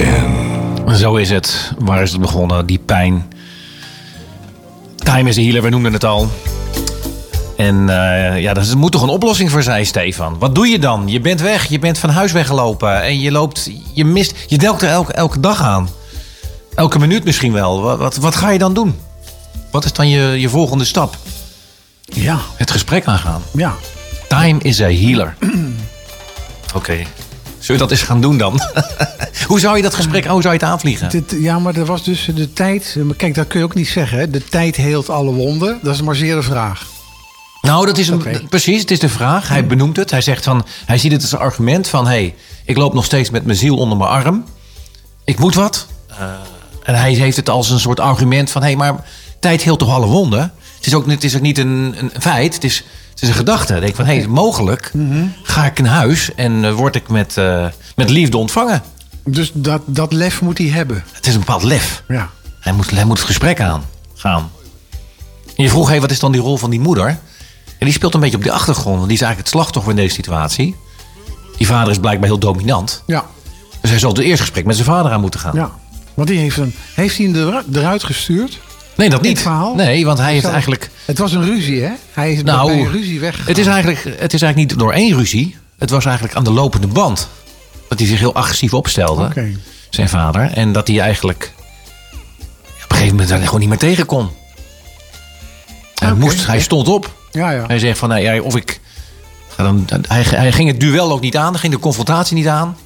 Began. 0.00 0.96
Zo 0.96 1.16
is 1.16 1.30
het. 1.30 1.72
Waar 1.78 2.02
is 2.02 2.12
het 2.12 2.20
begonnen? 2.20 2.66
Die 2.66 2.78
pijn. 2.78 3.32
Time 4.96 5.28
is 5.28 5.38
a 5.38 5.40
healer, 5.40 5.62
we 5.62 5.68
noemden 5.68 5.92
het 5.92 6.04
al. 6.04 6.30
En 7.56 7.88
eh, 7.88 8.40
ja, 8.40 8.54
daar 8.54 8.76
moet 8.76 8.92
toch 8.92 9.02
een 9.02 9.08
oplossing 9.08 9.50
voor 9.50 9.62
zijn, 9.62 9.86
Stefan. 9.86 10.38
Wat 10.38 10.54
doe 10.54 10.66
je 10.66 10.78
dan? 10.78 11.08
Je 11.08 11.20
bent 11.20 11.40
weg, 11.40 11.64
je 11.64 11.78
bent 11.78 11.98
van 11.98 12.10
huis 12.10 12.32
weggelopen. 12.32 13.02
En 13.02 13.20
je 13.20 13.30
loopt, 13.32 13.70
je 13.94 14.04
mist, 14.04 14.34
je 14.46 14.58
delkt 14.58 14.82
er 14.82 14.88
elke, 14.88 15.12
elke 15.12 15.40
dag 15.40 15.62
aan. 15.62 15.88
Elke 16.74 16.98
minuut 16.98 17.24
misschien 17.24 17.52
wel. 17.52 17.82
Wat, 17.82 17.98
wat, 17.98 18.16
wat 18.16 18.36
ga 18.36 18.50
je 18.50 18.58
dan 18.58 18.74
doen? 18.74 18.98
Wat 19.70 19.84
is 19.84 19.92
dan 19.92 20.08
je, 20.08 20.40
je 20.40 20.48
volgende 20.48 20.84
stap? 20.84 21.16
Ja, 22.04 22.38
Het 22.56 22.70
gesprek 22.70 23.04
aangaan. 23.04 23.42
ja. 23.54 23.74
Time 24.28 24.58
is 24.62 24.80
a 24.80 24.88
healer. 24.88 25.36
Oké. 26.74 26.96
Zullen 27.62 27.80
we 27.80 27.88
dat 27.88 27.98
eens 27.98 28.06
gaan 28.08 28.20
doen 28.20 28.38
dan? 28.38 28.60
hoe 29.48 29.60
zou 29.60 29.76
je 29.76 29.82
dat 29.82 29.94
gesprek, 29.94 30.26
hoe 30.26 30.42
zou 30.42 30.54
je 30.54 30.60
het 30.60 30.68
aanvliegen? 30.68 31.10
Dit, 31.10 31.34
ja, 31.38 31.58
maar 31.58 31.76
er 31.76 31.84
was 31.84 32.04
dus 32.04 32.30
de 32.34 32.52
tijd. 32.52 32.96
maar 33.04 33.16
Kijk, 33.16 33.34
dat 33.34 33.46
kun 33.46 33.58
je 33.58 33.64
ook 33.64 33.74
niet 33.74 33.88
zeggen. 33.88 34.18
Hè? 34.18 34.30
De 34.30 34.44
tijd 34.44 34.76
heelt 34.76 35.08
alle 35.08 35.32
wonden. 35.32 35.78
Dat 35.82 35.94
is 35.94 36.02
maar 36.02 36.14
zeer 36.14 36.34
de 36.34 36.42
vraag. 36.42 36.86
Nou, 37.60 37.86
dat 37.86 37.98
is 37.98 38.08
een, 38.08 38.48
precies, 38.48 38.80
het 38.80 38.90
is 38.90 38.98
de 38.98 39.08
vraag. 39.08 39.48
Hij 39.48 39.66
benoemt 39.66 39.96
het. 39.96 40.10
Hij 40.10 40.20
zegt 40.20 40.44
van, 40.44 40.66
hij 40.86 40.98
ziet 40.98 41.12
het 41.12 41.22
als 41.22 41.32
een 41.32 41.38
argument 41.38 41.88
van, 41.88 42.04
hé, 42.04 42.10
hey, 42.10 42.34
ik 42.64 42.76
loop 42.76 42.94
nog 42.94 43.04
steeds 43.04 43.30
met 43.30 43.44
mijn 43.44 43.58
ziel 43.58 43.76
onder 43.76 43.98
mijn 43.98 44.10
arm. 44.10 44.44
Ik 45.24 45.38
moet 45.38 45.54
wat. 45.54 45.86
Eh, 46.08 46.26
en 46.82 46.94
hij 46.94 47.12
heeft 47.12 47.36
het 47.36 47.48
als 47.48 47.70
een 47.70 47.80
soort 47.80 48.00
argument 48.00 48.50
van, 48.50 48.62
hé, 48.62 48.68
hey, 48.68 48.76
maar 48.76 49.04
tijd 49.40 49.62
heelt 49.62 49.78
toch 49.78 49.90
alle 49.90 50.06
wonden? 50.06 50.52
Het 50.76 50.86
is 50.86 50.94
ook, 50.94 51.06
het 51.06 51.24
is 51.24 51.36
ook 51.36 51.42
niet 51.42 51.58
een, 51.58 51.94
een 51.98 52.10
feit, 52.18 52.54
het 52.54 52.64
is, 52.64 52.84
het 53.12 53.22
is 53.22 53.28
een 53.28 53.34
gedachte. 53.34 53.74
Ik 53.74 53.80
denk 53.80 53.94
van, 53.94 54.04
hé, 54.04 54.16
hey, 54.16 54.26
mogelijk 54.26 54.92
ga 55.42 55.64
ik 55.64 55.78
in 55.78 55.84
huis 55.84 56.34
en 56.34 56.64
eh, 56.64 56.72
word 56.72 56.94
ik 56.96 57.08
met, 57.08 57.36
eh, 57.36 57.66
met 57.96 58.10
liefde 58.10 58.36
ontvangen. 58.36 58.82
Dus 59.24 59.50
dat, 59.54 59.82
dat 59.86 60.12
lef 60.12 60.40
moet 60.40 60.58
hij 60.58 60.66
hebben. 60.66 61.04
Het 61.12 61.26
is 61.26 61.32
een 61.34 61.40
bepaald 61.40 61.62
lef. 61.62 62.02
Ja. 62.08 62.30
Hij 62.60 62.72
moet, 62.72 62.90
hij 62.90 63.04
moet 63.04 63.18
het 63.18 63.26
gesprek 63.26 63.60
aan 63.60 63.84
gaan. 64.14 64.50
En 65.56 65.62
je 65.64 65.68
vroeg, 65.68 65.88
hey, 65.88 66.00
wat 66.00 66.10
is 66.10 66.18
dan 66.18 66.32
die 66.32 66.40
rol 66.40 66.56
van 66.56 66.70
die 66.70 66.80
moeder? 66.80 67.06
En 67.78 67.88
die 67.88 67.92
speelt 67.92 68.14
een 68.14 68.20
beetje 68.20 68.36
op 68.36 68.42
de 68.42 68.52
achtergrond. 68.52 68.96
Want 68.96 69.08
die 69.08 69.16
is 69.16 69.22
eigenlijk 69.22 69.38
het 69.50 69.60
slachtoffer 69.60 69.90
in 69.92 69.96
deze 69.98 70.14
situatie. 70.14 70.76
Die 71.56 71.66
vader 71.66 71.90
is 71.90 71.98
blijkbaar 71.98 72.28
heel 72.28 72.38
dominant. 72.38 73.02
Ja. 73.06 73.24
Dus 73.80 73.90
hij 73.90 73.98
zal 73.98 74.10
het 74.10 74.18
eerste 74.18 74.42
gesprek 74.42 74.64
met 74.64 74.74
zijn 74.74 74.86
vader 74.88 75.12
aan 75.12 75.20
moeten 75.20 75.40
gaan. 75.40 75.54
ja. 75.54 75.70
Want 76.14 76.28
die 76.28 76.38
heeft, 76.38 76.56
een, 76.56 76.74
heeft 76.94 77.16
hij 77.16 77.26
hem 77.26 77.34
er- 77.54 77.64
eruit 77.72 78.04
gestuurd? 78.04 78.58
Nee, 79.02 79.10
dat 79.10 79.22
niet. 79.22 79.46
Nee, 79.74 80.04
want 80.04 80.18
hij 80.18 80.32
heeft 80.32 80.44
Zo. 80.44 80.50
eigenlijk... 80.50 80.90
Het 81.04 81.18
was 81.18 81.32
een 81.32 81.44
ruzie, 81.44 81.82
hè? 81.82 81.90
Hij 82.12 82.32
is 82.32 82.42
Nou, 82.42 82.66
bij 82.66 82.80
een 82.80 82.90
ruzie 82.90 83.20
weggegaan. 83.20 83.48
het 83.48 83.58
is, 83.58 83.66
eigenlijk, 83.66 84.04
het 84.04 84.32
is 84.32 84.42
eigenlijk 84.42 84.56
niet 84.56 84.78
door 84.78 84.92
één 84.92 85.16
ruzie. 85.16 85.56
Het 85.78 85.90
was 85.90 86.04
eigenlijk 86.04 86.36
aan 86.36 86.44
de 86.44 86.52
lopende 86.52 86.86
band. 86.86 87.28
Dat 87.88 87.98
hij 87.98 88.08
zich 88.08 88.18
heel 88.18 88.34
agressief 88.34 88.74
opstelde. 88.74 89.24
Oké. 89.24 89.56
Zijn 89.90 90.08
vader. 90.08 90.50
En 90.52 90.72
dat 90.72 90.88
hij 90.88 91.00
eigenlijk... 91.00 91.52
Op 91.54 92.90
een 92.90 92.96
gegeven 92.96 93.10
moment 93.10 93.28
daar 93.28 93.40
gewoon 93.40 93.60
niet 93.60 93.68
meer 93.68 93.78
tegen 93.78 94.06
kon. 94.06 94.30
Hij, 95.94 96.12
moest, 96.14 96.46
hij 96.46 96.60
stond 96.60 96.88
op. 96.88 97.12
Ja, 97.30 97.50
ja. 97.50 97.66
Hij 97.66 97.78
zegt 97.78 97.98
van, 97.98 98.08
nou 98.08 98.20
ja, 98.20 98.40
of 98.40 98.56
ik... 98.56 98.80
ga 99.48 99.62
Dan, 99.62 99.86
hij, 100.08 100.22
hij 100.22 100.52
ging 100.52 100.68
het 100.68 100.80
duel 100.80 101.12
ook 101.12 101.20
niet 101.20 101.36
aan. 101.36 101.50
Hij 101.50 101.60
ging 101.60 101.72
de 101.72 101.78
confrontatie 101.78 102.36
niet 102.36 102.48
aan. 102.48 102.76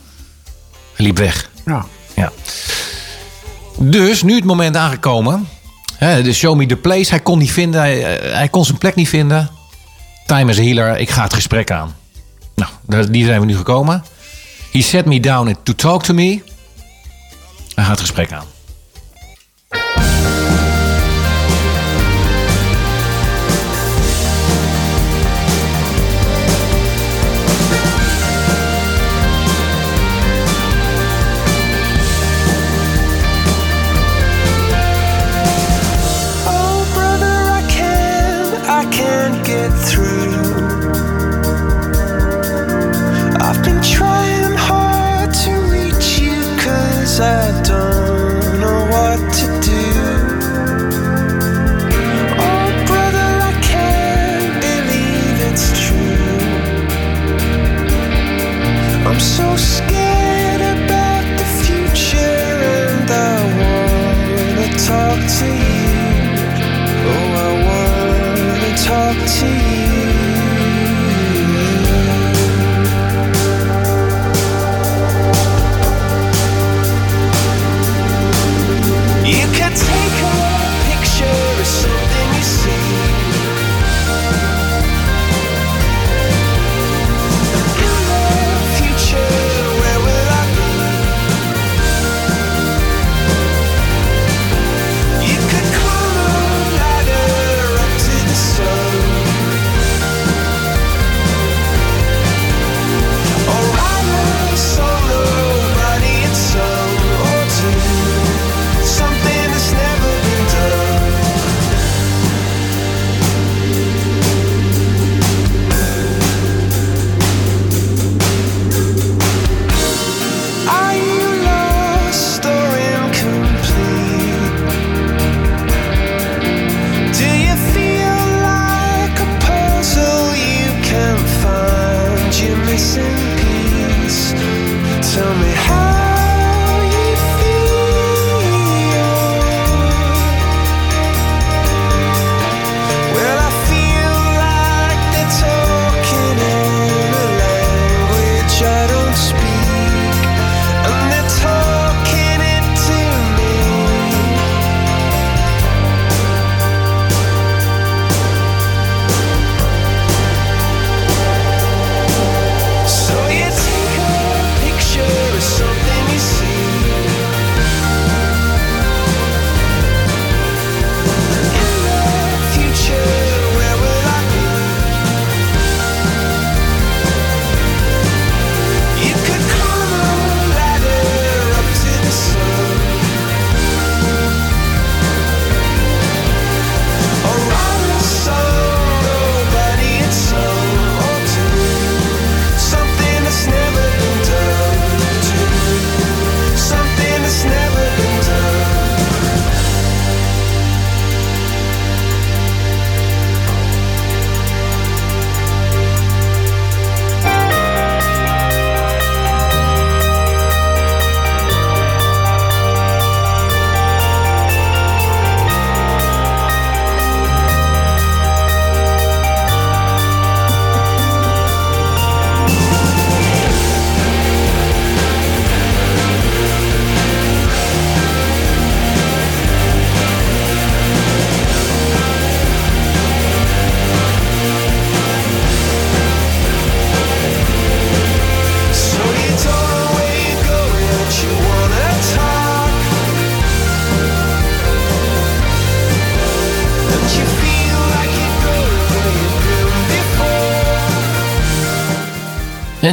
Hij 0.95 1.07
liep 1.07 1.19
weg. 1.19 1.51
ja. 1.65 1.87
Ja. 2.15 2.33
Dus, 3.79 4.23
nu 4.23 4.35
het 4.35 4.45
moment 4.45 4.77
aangekomen. 4.77 5.49
Show 6.33 6.57
me 6.57 6.67
the 6.67 6.77
place. 6.77 7.11
Hij 7.11 7.21
kon 7.21 7.39
niet 7.39 7.53
vinden. 7.53 7.81
Hij, 7.81 8.21
eh, 8.33 8.51
kon 8.51 8.65
zijn 8.65 8.79
plek 8.79 8.95
niet 8.95 9.09
vinden. 9.09 9.51
Time 10.27 10.51
is 10.51 10.59
a 10.59 10.63
healer. 10.63 10.99
Ik 10.99 11.11
ga 11.11 11.23
het 11.23 11.35
gesprek 11.35 11.71
aan. 11.71 11.95
Nou, 12.55 13.11
die 13.11 13.25
zijn 13.25 13.41
we 13.41 13.47
nu 13.47 13.57
gekomen. 13.57 14.05
He 14.73 14.81
set 14.81 15.05
me 15.05 15.21
down 15.21 15.57
to 15.63 15.73
talk 15.73 16.03
to 16.03 16.15
me. 16.15 16.43
Hij 17.75 17.85
gaat 17.85 17.89
het 17.89 18.01
gesprek 18.01 18.33
aan. 18.33 18.56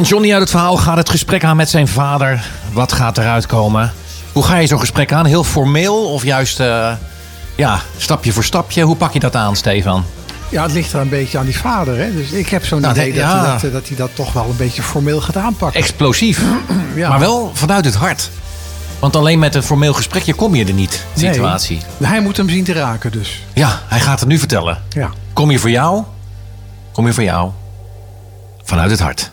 Johnny 0.04 0.32
uit 0.32 0.40
het 0.40 0.50
verhaal 0.50 0.76
gaat 0.76 0.96
het 0.96 1.10
gesprek 1.10 1.44
aan 1.44 1.56
met 1.56 1.70
zijn 1.70 1.88
vader. 1.88 2.44
Wat 2.72 2.92
gaat 2.92 3.18
eruit 3.18 3.46
komen? 3.46 3.92
Hoe 4.32 4.44
ga 4.44 4.56
je 4.56 4.66
zo'n 4.66 4.78
gesprek 4.80 5.12
aan? 5.12 5.26
Heel 5.26 5.44
formeel 5.44 6.04
of 6.12 6.24
juist 6.24 6.60
eh, 6.60 6.92
ja, 7.56 7.80
stapje 7.96 8.32
voor 8.32 8.44
stapje? 8.44 8.82
Hoe 8.82 8.96
pak 8.96 9.12
je 9.12 9.18
dat 9.20 9.36
aan, 9.36 9.56
Stefan? 9.56 10.04
Ja, 10.48 10.62
het 10.62 10.72
ligt 10.72 10.92
er 10.92 11.00
een 11.00 11.08
beetje 11.08 11.38
aan 11.38 11.44
die 11.44 11.58
vader. 11.58 11.98
Hè? 11.98 12.14
Dus 12.14 12.30
ik 12.30 12.48
heb 12.48 12.64
zo'n 12.64 12.80
Nou, 12.80 12.92
idee 12.94 13.12
dat- 13.12 13.20
ja. 13.22 13.42
hij 13.42 13.60
dat, 13.60 13.72
dat 13.72 13.88
hij 13.88 13.96
dat 13.96 14.10
toch 14.14 14.32
wel 14.32 14.44
een 14.50 14.56
beetje 14.56 14.82
formeel 14.82 15.20
gaat 15.20 15.36
aanpakken. 15.36 15.80
Explosief, 15.80 16.42
Ja. 16.94 17.08
maar 17.08 17.18
wel 17.18 17.50
vanuit 17.54 17.84
het 17.84 17.94
hart. 17.94 18.30
Want 18.98 19.16
alleen 19.16 19.38
met 19.38 19.54
een 19.54 19.62
formeel 19.62 19.92
gesprekje 19.94 20.34
kom 20.34 20.54
je 20.54 20.64
er 20.64 20.72
niet, 20.72 21.04
Nee. 21.14 21.32
situatie. 21.32 21.80
Hij 22.02 22.20
moet 22.20 22.36
hem 22.36 22.48
zien 22.48 22.64
te 22.64 22.72
raken 22.72 23.12
dus. 23.12 23.42
Ja, 23.52 23.80
hij 23.88 24.00
gaat 24.00 24.20
het 24.20 24.28
nu 24.28 24.38
vertellen. 24.38 24.82
Ja. 24.88 25.10
Kom 25.32 25.50
je 25.50 25.58
voor 25.58 25.70
jou? 25.70 26.02
Kom 26.92 27.06
je 27.06 27.12
voor 27.12 27.22
jou? 27.22 27.50
Vanuit 28.64 28.90
het 28.90 29.00
hart. 29.00 29.30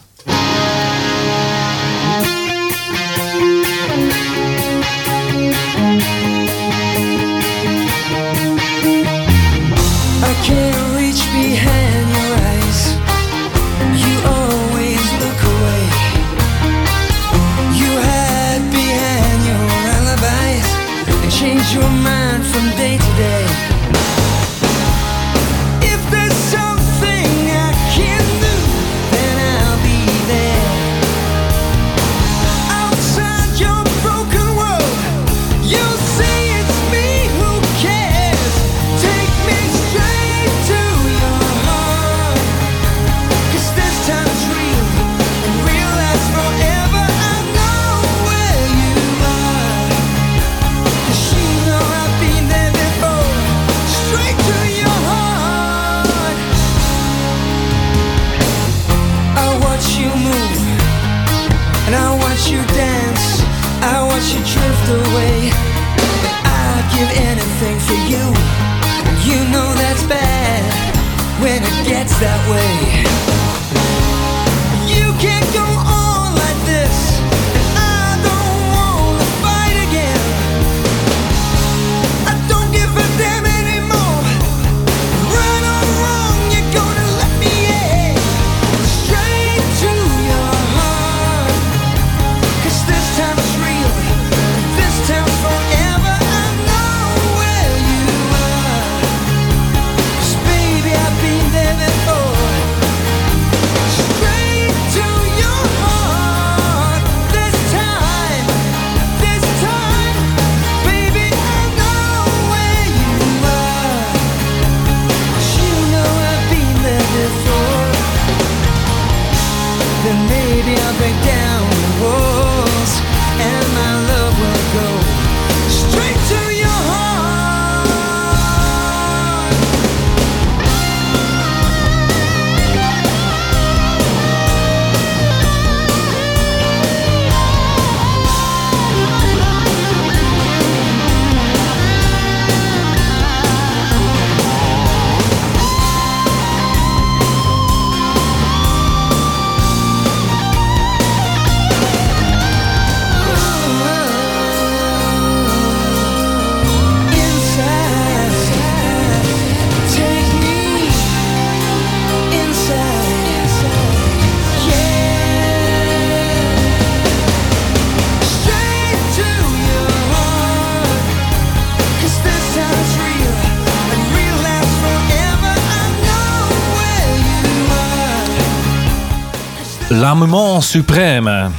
Where 179.91 179.99
you 179.99 180.07
are. 180.07 180.11
La 180.11 180.13
Maman 180.13 180.61
Supreme. 180.61 181.49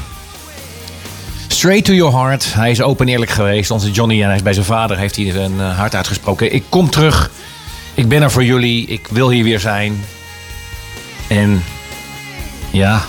Straight 1.48 1.84
to 1.84 1.92
your 1.92 2.12
heart. 2.12 2.54
Hij 2.54 2.70
is 2.70 2.82
open 2.82 3.06
en 3.06 3.12
eerlijk 3.12 3.30
geweest. 3.30 3.70
Onze 3.70 3.90
Johnny 3.90 4.20
en 4.20 4.26
hij 4.26 4.36
is 4.36 4.42
bij 4.42 4.52
zijn 4.52 4.64
vader 4.64 4.98
heeft 4.98 5.16
hij 5.16 5.30
zijn 5.30 5.60
eh, 5.60 5.78
hart 5.78 5.94
uitgesproken. 5.94 6.54
Ik 6.54 6.64
kom 6.68 6.90
terug. 6.90 7.30
Ik 7.94 8.08
ben 8.08 8.22
er 8.22 8.30
voor 8.30 8.44
jullie. 8.44 8.86
Ik 8.86 9.06
wil 9.10 9.30
hier 9.30 9.44
weer 9.44 9.60
zijn. 9.60 10.04
En 11.28 11.64
ja, 12.70 13.02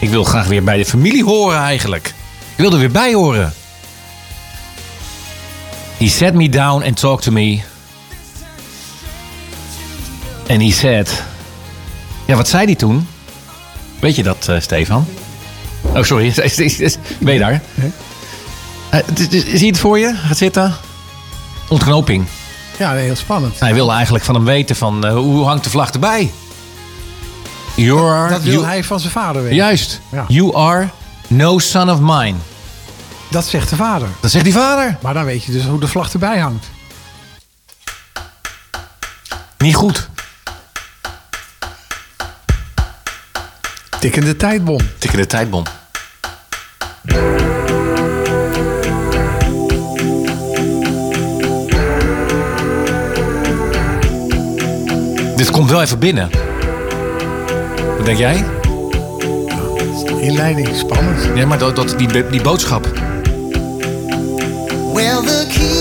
ik 0.00 0.10
wil 0.10 0.24
graag 0.24 0.46
weer 0.46 0.64
bij 0.64 0.76
de 0.76 0.84
familie 0.84 1.24
horen 1.24 1.58
eigenlijk. 1.58 2.06
Ik 2.50 2.64
wil 2.64 2.72
er 2.72 2.78
weer 2.78 2.90
bij 2.90 3.14
horen. 3.14 3.52
He 5.96 6.08
sat 6.08 6.34
me 6.34 6.48
down 6.48 6.82
and 6.84 6.96
talked 6.96 7.24
to 7.24 7.32
me. 7.32 7.60
And 10.48 10.62
he 10.62 10.70
said... 10.70 11.22
Ja, 12.26 12.36
wat 12.36 12.48
zei 12.48 12.64
hij 12.64 12.74
toen? 12.74 13.06
Weet 14.00 14.16
je 14.16 14.22
dat, 14.22 14.48
eh, 14.48 14.60
Stefan? 14.60 15.06
Oh, 15.82 16.02
sorry. 16.02 16.34
Ben 17.20 17.32
je 17.34 17.38
daar? 17.38 17.62
Eh, 18.90 19.00
Zie 19.30 19.58
je 19.60 19.66
het 19.66 19.78
voor 19.78 19.98
je? 19.98 20.14
Gaat 20.26 20.36
zitten? 20.36 20.74
Ontknoping. 21.68 22.26
Ja, 22.78 22.92
heel 22.92 23.16
spannend. 23.16 23.60
Hij 23.60 23.74
wilde 23.74 23.92
eigenlijk 23.92 24.24
van 24.24 24.34
hem 24.34 24.44
weten 24.44 24.76
van 24.76 25.06
eh, 25.06 25.12
hoe 25.14 25.44
hangt 25.46 25.64
de 25.64 25.70
vlag 25.70 25.90
erbij? 25.90 26.32
You 27.74 28.10
are, 28.10 28.28
Dat 28.30 28.42
wil 28.42 28.52
you- 28.52 28.64
hij 28.64 28.84
van 28.84 29.00
zijn 29.00 29.12
vader 29.12 29.42
weten. 29.42 29.56
Juist. 29.56 30.00
Ja. 30.12 30.24
You 30.28 30.56
are 30.56 30.88
no 31.26 31.58
son 31.58 31.90
of 31.90 31.98
mine. 32.00 32.34
Dat 33.30 33.46
zegt 33.46 33.70
de 33.70 33.76
vader. 33.76 34.08
Dat 34.20 34.30
zegt 34.30 34.44
die 34.44 34.52
vader. 34.52 34.96
Maar 35.02 35.14
dan 35.14 35.24
weet 35.24 35.44
je 35.44 35.52
dus 35.52 35.64
hoe 35.64 35.80
de 35.80 35.88
vlag 35.88 36.12
erbij 36.12 36.38
hangt. 36.38 36.66
Niet 39.58 39.74
goed. 39.74 40.08
Tikkende 44.00 44.36
tijdbom. 44.36 44.80
Tikkende 44.98 45.26
tijdbom. 45.26 45.62
Dit 55.36 55.50
komt 55.50 55.70
wel 55.70 55.82
even 55.82 55.98
binnen. 55.98 56.30
Wat 57.96 58.04
denk 58.04 58.18
jij? 58.18 58.44
Inleiding, 60.20 60.68
spannend. 60.76 61.28
Ja, 61.34 61.46
maar 61.46 61.58
dat, 61.58 61.76
dat, 61.76 61.94
die, 61.96 62.28
die 62.30 62.42
boodschap. 62.42 62.86
Well, 64.94 65.22
the 65.22 65.46
key 65.48 65.77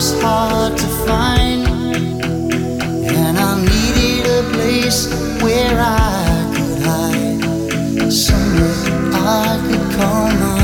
was 0.00 0.22
hard 0.22 0.78
to 0.78 0.86
find. 1.04 1.66
And 3.18 3.38
I 3.38 3.60
needed 3.60 4.26
a 4.26 4.42
place 4.54 5.12
where 5.42 5.78
I 5.78 6.50
could 6.54 6.82
hide, 6.88 8.10
somewhere 8.10 8.80
I 9.12 9.60
could 9.66 9.96
call 9.98 10.30
mine. 10.40 10.59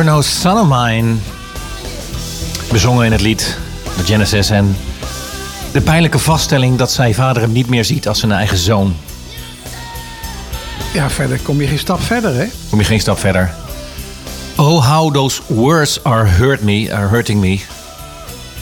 You're 0.00 0.14
No 0.14 0.22
Son 0.22 0.58
of 0.58 0.66
Mine. 0.68 1.16
Bezongen 2.72 3.04
in 3.04 3.12
het 3.12 3.20
lied 3.20 3.58
de 3.96 4.04
Genesis 4.04 4.50
en 4.50 4.76
de 5.72 5.80
pijnlijke 5.80 6.18
vaststelling 6.18 6.78
dat 6.78 6.92
zijn 6.92 7.14
vader 7.14 7.42
hem 7.42 7.52
niet 7.52 7.68
meer 7.68 7.84
ziet 7.84 8.08
als 8.08 8.18
zijn 8.18 8.32
eigen 8.32 8.58
zoon. 8.58 8.96
Ja, 10.92 11.10
verder 11.10 11.38
kom 11.38 11.60
je 11.60 11.66
geen 11.66 11.78
stap 11.78 12.02
verder, 12.02 12.34
hè? 12.34 12.46
Kom 12.70 12.78
je 12.78 12.84
geen 12.84 13.00
stap 13.00 13.18
verder. 13.18 13.54
Oh, 14.56 14.96
how 14.96 15.14
those 15.14 15.40
words 15.46 16.04
are 16.04 16.28
hurt 16.28 16.62
me, 16.62 16.94
are 16.94 17.06
hurting 17.06 17.40
me. 17.40 17.60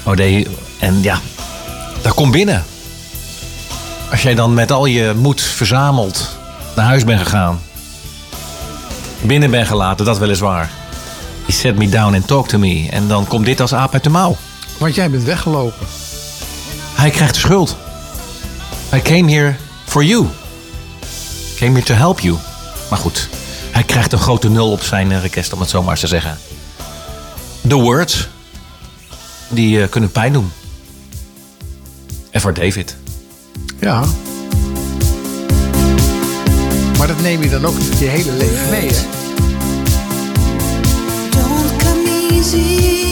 Oh, 0.05 0.13
they, 0.13 0.47
en 0.79 1.03
ja, 1.03 1.21
dat 2.03 2.15
komt 2.15 2.33
binnen. 2.33 2.65
Als 4.11 4.23
jij 4.23 4.35
dan 4.35 4.55
met 4.55 4.73
al 4.73 4.87
je 4.87 5.13
moed 5.17 5.41
verzameld 5.41 6.39
naar 6.77 6.87
huis 6.87 7.05
bent 7.05 7.21
gegaan. 7.21 7.61
Binnen 9.21 9.51
bent 9.51 9.67
gelaten, 9.67 10.05
dat 10.05 10.19
weliswaar. 10.19 10.78
Set 11.59 11.77
me 11.77 11.89
down 11.89 12.15
and 12.15 12.27
talk 12.27 12.49
to 12.49 12.59
me. 12.59 12.87
En 12.91 13.09
dan 13.09 13.27
komt 13.27 13.45
dit 13.45 13.61
als 13.61 13.75
aap 13.75 13.93
uit 13.93 14.05
de 14.05 14.11
mouw. 14.11 14.37
Want 14.79 14.95
jij 14.95 15.11
bent 15.11 15.23
weggelopen. 15.25 15.87
Hij 16.95 17.11
krijgt 17.11 17.35
de 17.35 17.41
schuld. 17.41 17.77
I 18.95 19.03
came 19.03 19.33
here 19.33 19.55
for 19.87 20.05
you. 20.05 20.27
Came 21.57 21.73
here 21.73 21.85
to 21.85 21.95
help 21.95 22.21
you. 22.21 22.37
Maar 22.91 22.99
goed, 22.99 23.29
hij 23.71 23.83
krijgt 23.83 24.13
een 24.13 24.19
grote 24.19 24.51
nul 24.51 24.71
op 24.71 24.83
zijn 24.83 25.13
eh, 25.13 25.21
request, 25.21 25.53
om 25.53 25.61
het 25.61 25.69
zo 25.69 25.83
maar 25.83 25.91
eens 25.91 26.01
te 26.01 26.07
zeggen. 26.07 26.39
The 27.69 27.75
words, 27.75 28.29
die 29.49 29.83
eh, 29.83 29.89
kunnen 29.89 30.13
pijn 30.13 30.33
doen. 30.33 30.53
En 32.31 32.41
voor 32.41 32.55
David. 32.55 32.97
Ja. 33.81 34.05
Maar 36.99 37.07
dat 37.07 37.21
neem 37.21 37.43
je 37.43 37.51
dan 37.51 37.65
ook 37.65 37.77
je 37.99 38.05
hele 38.05 38.33
leven 38.33 38.71
mee, 38.71 38.89
hè? 38.89 39.28
See 42.51 43.09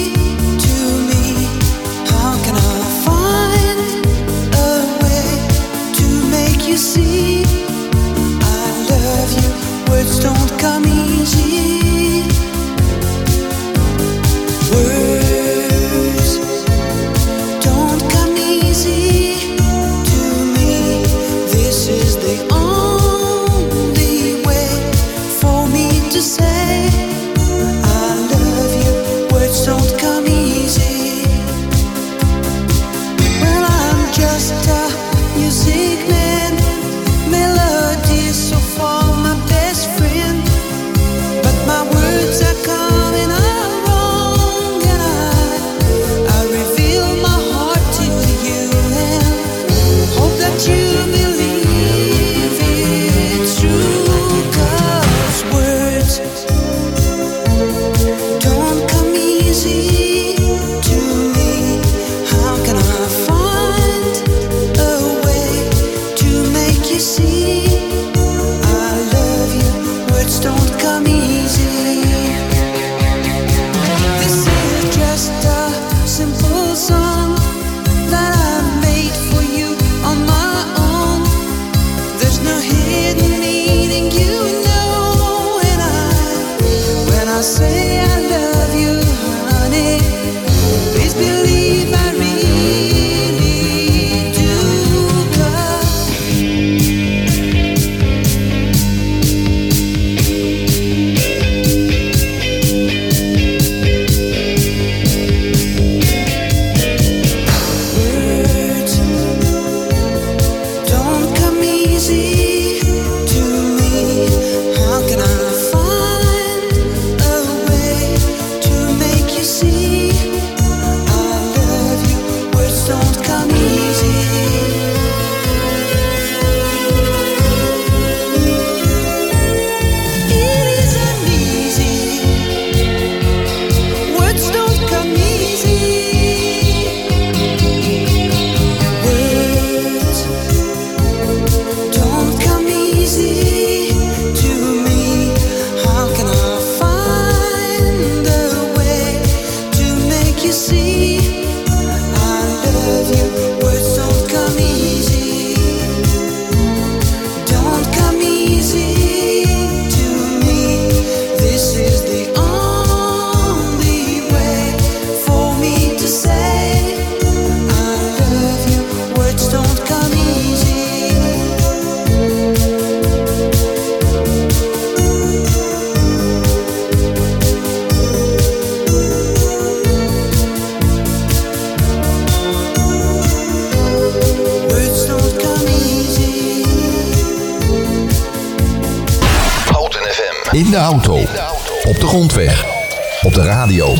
Op 193.22 193.34
de 193.34 193.42
radio. 193.42 193.94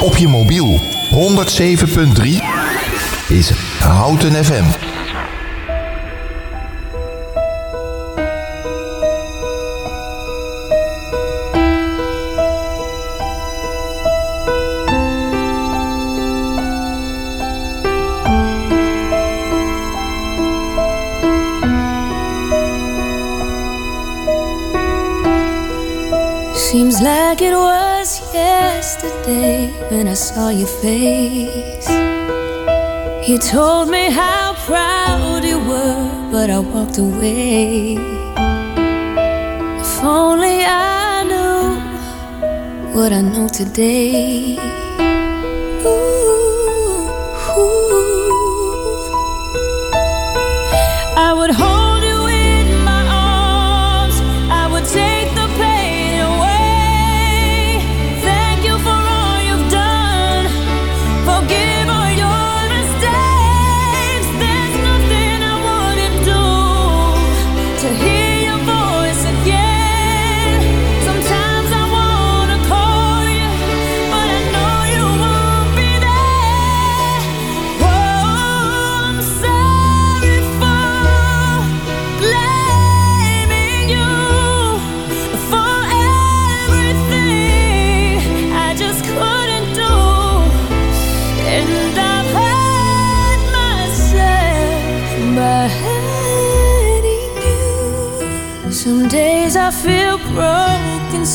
Op 0.00 0.16
je 0.16 0.28
mobiel. 0.28 0.80
107.3 1.10 2.22
is 3.28 3.50
Houten 3.78 4.44
FM. 4.44 4.91
Seems 26.72 27.02
like 27.02 27.42
it 27.42 27.52
was 27.52 28.32
yesterday 28.32 29.68
when 29.90 30.08
I 30.08 30.14
saw 30.14 30.48
your 30.48 30.66
face. 30.80 31.86
You 33.28 33.36
told 33.36 33.90
me 33.90 34.10
how 34.10 34.54
proud 34.64 35.44
you 35.44 35.58
were, 35.58 36.30
but 36.32 36.48
I 36.48 36.60
walked 36.60 36.96
away. 36.96 37.96
If 39.82 40.02
only 40.02 40.64
I 40.64 41.24
knew 41.28 42.96
what 42.96 43.12
I 43.12 43.20
know 43.20 43.48
today. 43.48 44.56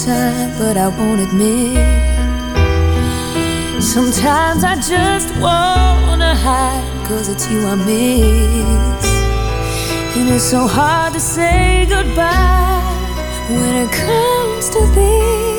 but 0.08 0.78
I 0.78 0.88
won't 0.88 1.20
admit. 1.20 1.76
Sometimes 3.84 4.64
I 4.64 4.76
just 4.76 5.30
wanna 5.42 6.34
hide, 6.34 7.08
cause 7.08 7.28
it's 7.28 7.50
you 7.52 7.60
I 7.68 7.76
miss. 7.76 9.06
And 10.16 10.30
it's 10.30 10.46
so 10.46 10.66
hard 10.66 11.14
to 11.14 11.20
say 11.20 11.86
goodbye 11.90 12.82
when 13.50 13.76
it 13.84 13.92
comes 13.92 14.70
to 14.70 14.80
this. 14.96 15.57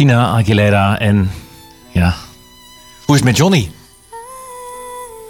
Christina 0.00 0.26
Aguilera 0.26 0.98
en 0.98 1.30
ja, 1.92 2.14
hoe 3.04 3.14
is 3.14 3.20
het 3.20 3.24
met 3.24 3.36
Johnny? 3.36 3.70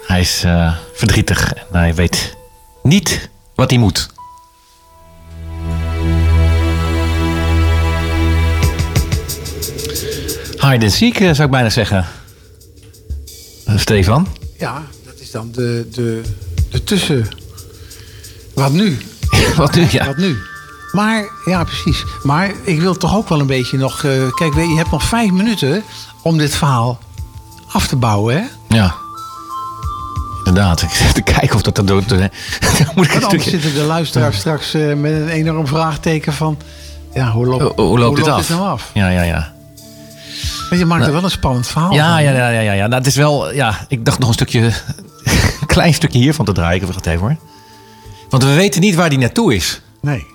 Hij 0.07 0.19
is 0.19 0.43
eh, 0.43 0.73
verdrietig 0.93 1.53
en 1.53 1.65
hij 1.71 1.95
weet 1.95 2.37
niet 2.83 3.29
wat 3.55 3.69
hij 3.69 3.79
moet. 3.79 4.09
Hide 10.59 10.85
and 10.85 10.91
seek, 10.91 11.19
eh, 11.19 11.33
zou 11.33 11.43
ik 11.43 11.51
bijna 11.51 11.69
zeggen. 11.69 12.05
Eh, 13.65 13.77
Stefan? 13.77 14.27
Ja, 14.57 14.83
dat 15.05 15.19
is 15.19 15.31
dan 15.31 15.51
de, 15.51 15.87
de, 15.91 16.21
de 16.69 16.83
tussen... 16.83 17.27
Wat 18.53 18.71
nu? 18.71 18.97
Wat 19.55 19.75
nu? 19.75 19.87
Ja. 19.89 20.05
Wat 20.05 20.17
nu? 20.17 20.37
Maar, 20.91 21.29
ja, 21.45 21.63
precies. 21.63 22.05
Maar 22.23 22.51
ik 22.63 22.79
wil 22.81 22.97
toch 22.97 23.15
ook 23.15 23.29
wel 23.29 23.39
een 23.39 23.47
beetje 23.47 23.77
nog... 23.77 24.03
eh, 24.03 24.11
kijk, 24.35 24.53
je, 24.55 24.75
hebt 24.75 24.91
nog 24.91 25.03
vijf 25.03 25.31
minuten 25.31 25.83
om 26.21 26.37
dit 26.37 26.55
verhaal 26.55 26.99
af 27.71 27.87
te 27.87 27.95
bouwen, 27.95 28.35
hè? 28.35 28.75
ja. 28.75 28.95
Inderdaad, 30.43 30.81
ik 30.81 30.89
zit 30.89 31.13
te 31.13 31.21
kijken 31.21 31.55
of 31.55 31.61
dat 31.61 31.75
dat 31.75 31.87
doet. 31.87 32.09
Dan 32.09 32.19
moet 32.95 33.05
ik 33.05 33.11
Want 33.11 33.23
anders 33.23 33.47
zitten 33.47 33.73
de 33.73 33.83
luisteraars 33.83 34.37
straks 34.37 34.73
eh, 34.73 34.93
met 34.93 35.11
een 35.11 35.27
enorm 35.27 35.67
vraagteken 35.67 36.33
van... 36.33 36.57
Ja, 37.13 37.31
hoe, 37.31 37.45
loopt 37.45 37.75
Hoe, 37.75 37.85
hoe 37.85 37.99
loopt 37.99 38.15
dit 38.15 38.27
af? 38.27 38.49
nou 38.49 38.61
af? 38.61 38.89
Ja, 38.93 39.09
ja, 39.09 39.21
ja. 39.21 39.53
Want 40.69 40.81
je 40.81 40.87
maakt 40.87 41.05
er 41.05 41.11
wel 41.11 41.23
een 41.23 41.31
spannend 41.31 41.67
verhaal 41.67 41.93
Ja, 41.93 42.13
van. 42.13 42.23
ja, 42.23 42.31
ja, 42.31 42.49
ja, 42.49 42.59
ja. 42.59 42.71
ja. 42.71 42.87
Nou, 42.87 42.97
het 42.97 43.07
is 43.07 43.15
wel, 43.15 43.53
ja, 43.53 43.85
ik 43.87 44.05
dacht 44.05 44.19
nog 44.19 44.27
een 44.27 44.33
stukje, 44.33 44.59
een 45.61 45.67
klein 45.67 45.93
stukje 45.93 46.19
hiervan 46.19 46.45
te 46.45 46.51
draaien. 46.51 46.81
Ik 46.81 46.87
wacht 46.87 47.05
even 47.05 47.19
hoor. 47.19 47.35
Want 48.29 48.43
we 48.43 48.53
weten 48.53 48.81
niet 48.81 48.95
waar 48.95 49.09
die 49.09 49.17
naartoe 49.19 49.55
is. 49.55 49.81
Nee. 50.01 50.25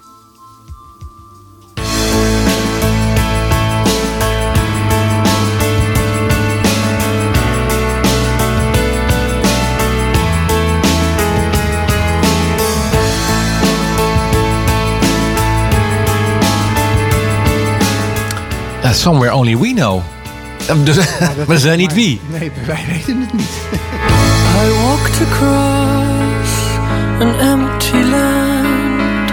Uh, 18.87 18.93
somewhere 18.93 19.32
only 19.32 19.57
we 19.57 19.72
know. 19.72 20.03
Uh, 20.70 20.84
Dus, 20.84 20.97
maar 21.47 21.57
ze 21.57 21.62
zijn 21.62 21.78
niet 21.78 21.93
wie. 21.93 22.20
Nee, 22.26 22.53
wij 22.66 22.84
weten 22.89 23.20
het 23.20 23.32
niet. 23.32 23.51
I 24.64 24.70
walked 24.82 25.20
across 25.20 26.51
an 27.20 27.34
empty 27.41 28.03
land. 28.11 29.30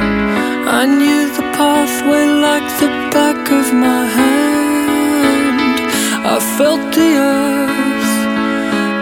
I 0.82 0.86
knew 0.86 1.34
the 1.36 1.44
pathway 1.58 2.26
like 2.26 2.68
the 2.80 2.90
back 3.12 3.52
of 3.60 3.72
my 3.74 4.06
hand. 4.20 5.80
I 6.26 6.40
felt 6.58 6.92
the 6.94 7.16
earth 7.18 8.14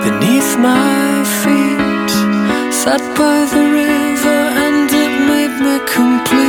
beneath 0.04 0.58
my 0.58 1.24
feet. 1.24 2.12
Sat 2.74 3.02
by 3.14 3.46
the 3.54 3.64
river 3.82 4.40
and 4.66 4.92
it 4.92 5.14
made 5.28 5.56
me 5.66 5.80
complete. 5.86 6.42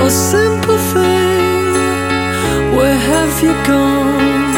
Oh, 0.00 0.08
simple 0.08 0.58
thing, 0.66 0.67
where 2.78 3.00
have 3.12 3.34
you 3.42 3.52
gone? 3.66 4.54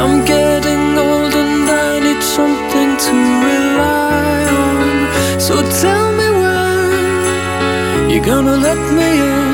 I'm 0.00 0.24
getting 0.24 0.84
old 1.06 1.34
and 1.42 1.64
I 1.86 1.90
need 2.06 2.22
something 2.38 2.90
to 3.06 3.14
rely 3.48 4.38
on. 4.64 5.40
So 5.46 5.54
tell 5.84 6.06
me 6.18 6.28
when 6.40 8.10
you're 8.10 8.28
gonna 8.32 8.56
let 8.68 8.80
me 8.98 9.10
in. 9.34 9.52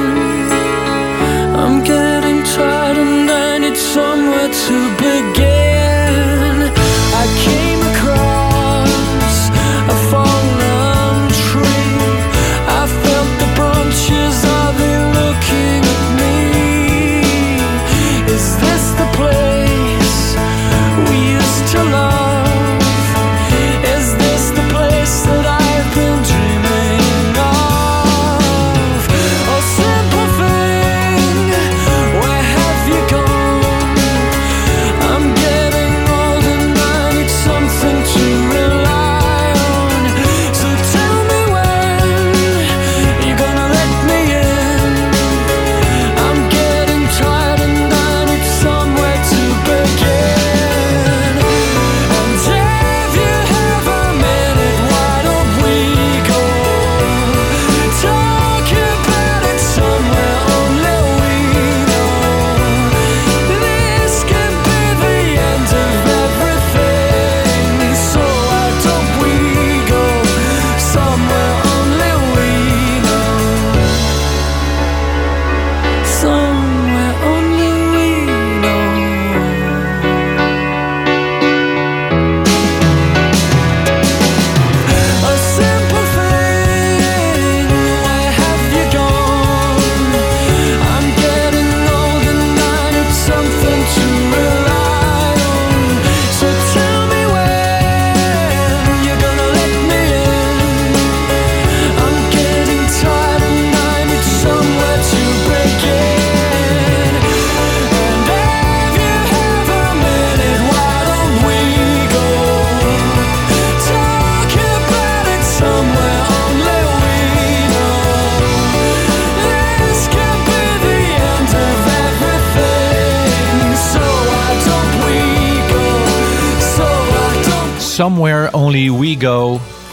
I'm 1.62 1.76
getting 1.94 2.40
tired 2.54 2.98
and 3.04 3.28
I 3.46 3.58
need 3.62 3.76
somewhere 3.76 4.50
to 4.64 4.76
begin. 4.90 4.97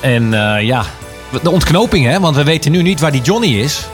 En 0.05 0.33
eh, 0.57 0.63
ja, 0.63 0.85
de 1.43 1.49
ontknoping 1.49 2.05
hè. 2.05 2.19
Want 2.19 2.35
we 2.35 2.43
weten 2.43 2.71
nu 2.71 2.81
niet 2.81 2.99
waar 2.99 3.11
die 3.11 3.21
Johnny 3.21 3.59
is. 3.59 3.85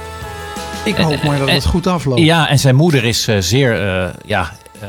Ik 0.84 0.96
hoop 0.96 1.24
maar 1.24 1.38
dat 1.40 1.48
eh, 1.48 1.54
het 1.54 1.66
goed 1.66 1.88
afloopt. 1.88 2.20
Ja, 2.22 2.50
en 2.50 2.60
zijn 2.60 2.76
moeder 2.76 3.04
is 3.04 3.28
eh, 3.28 3.38
zeer, 3.40 3.88
eh, 4.04 4.10
ja, 4.26 4.52
eh, 4.80 4.88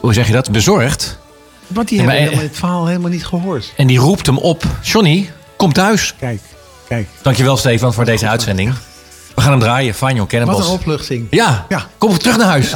hoe 0.00 0.14
zeg 0.14 0.26
je 0.26 0.32
dat, 0.32 0.50
bezorgd. 0.50 1.18
Want 1.66 1.88
die 1.88 1.98
Ja, 1.98 2.02
hebben 2.04 2.20
eh, 2.20 2.26
helemaal 2.28 2.48
het 2.48 2.58
verhaal 2.58 2.86
helemaal 2.86 3.10
niet 3.10 3.26
gehoord. 3.26 3.72
En 3.76 3.86
die 3.86 3.98
roept 3.98 4.26
hem 4.26 4.38
op. 4.38 4.64
Johnny, 4.82 5.30
kom 5.56 5.72
thuis. 5.72 6.14
Kijk, 6.18 6.40
kijk. 6.88 7.08
Dankjewel 7.22 7.56
Stefan 7.56 7.94
voor 7.94 8.04
deze 8.04 8.28
uitzending. 8.28 8.74
We 9.34 9.40
gaan 9.40 9.50
hem 9.50 9.60
draaien. 9.60 9.94
Fine, 9.94 10.14
joh, 10.14 10.44
Wat 10.46 10.58
een 10.58 10.72
opluchting. 10.72 11.26
Ja, 11.30 11.66
Ja. 11.68 11.86
kom 11.98 12.18
terug 12.18 12.36
naar 12.36 12.46
huis. 12.46 12.72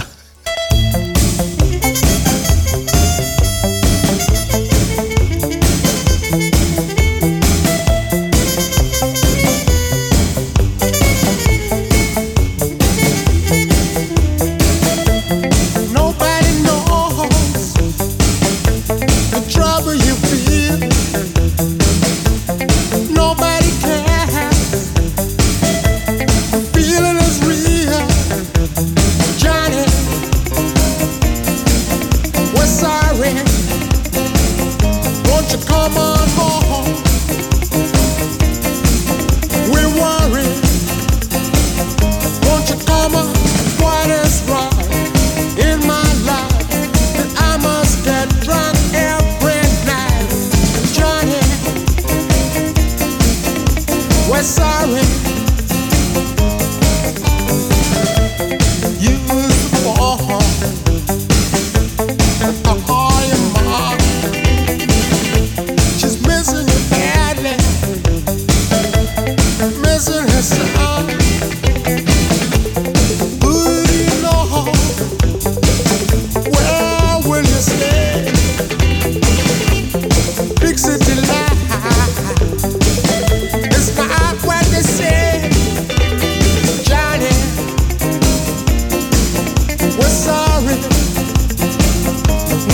We're 89.97 90.09
sorry. 90.09 90.77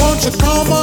Won't 0.00 0.24
you 0.24 0.32
come 0.38 0.72
on? 0.72 0.79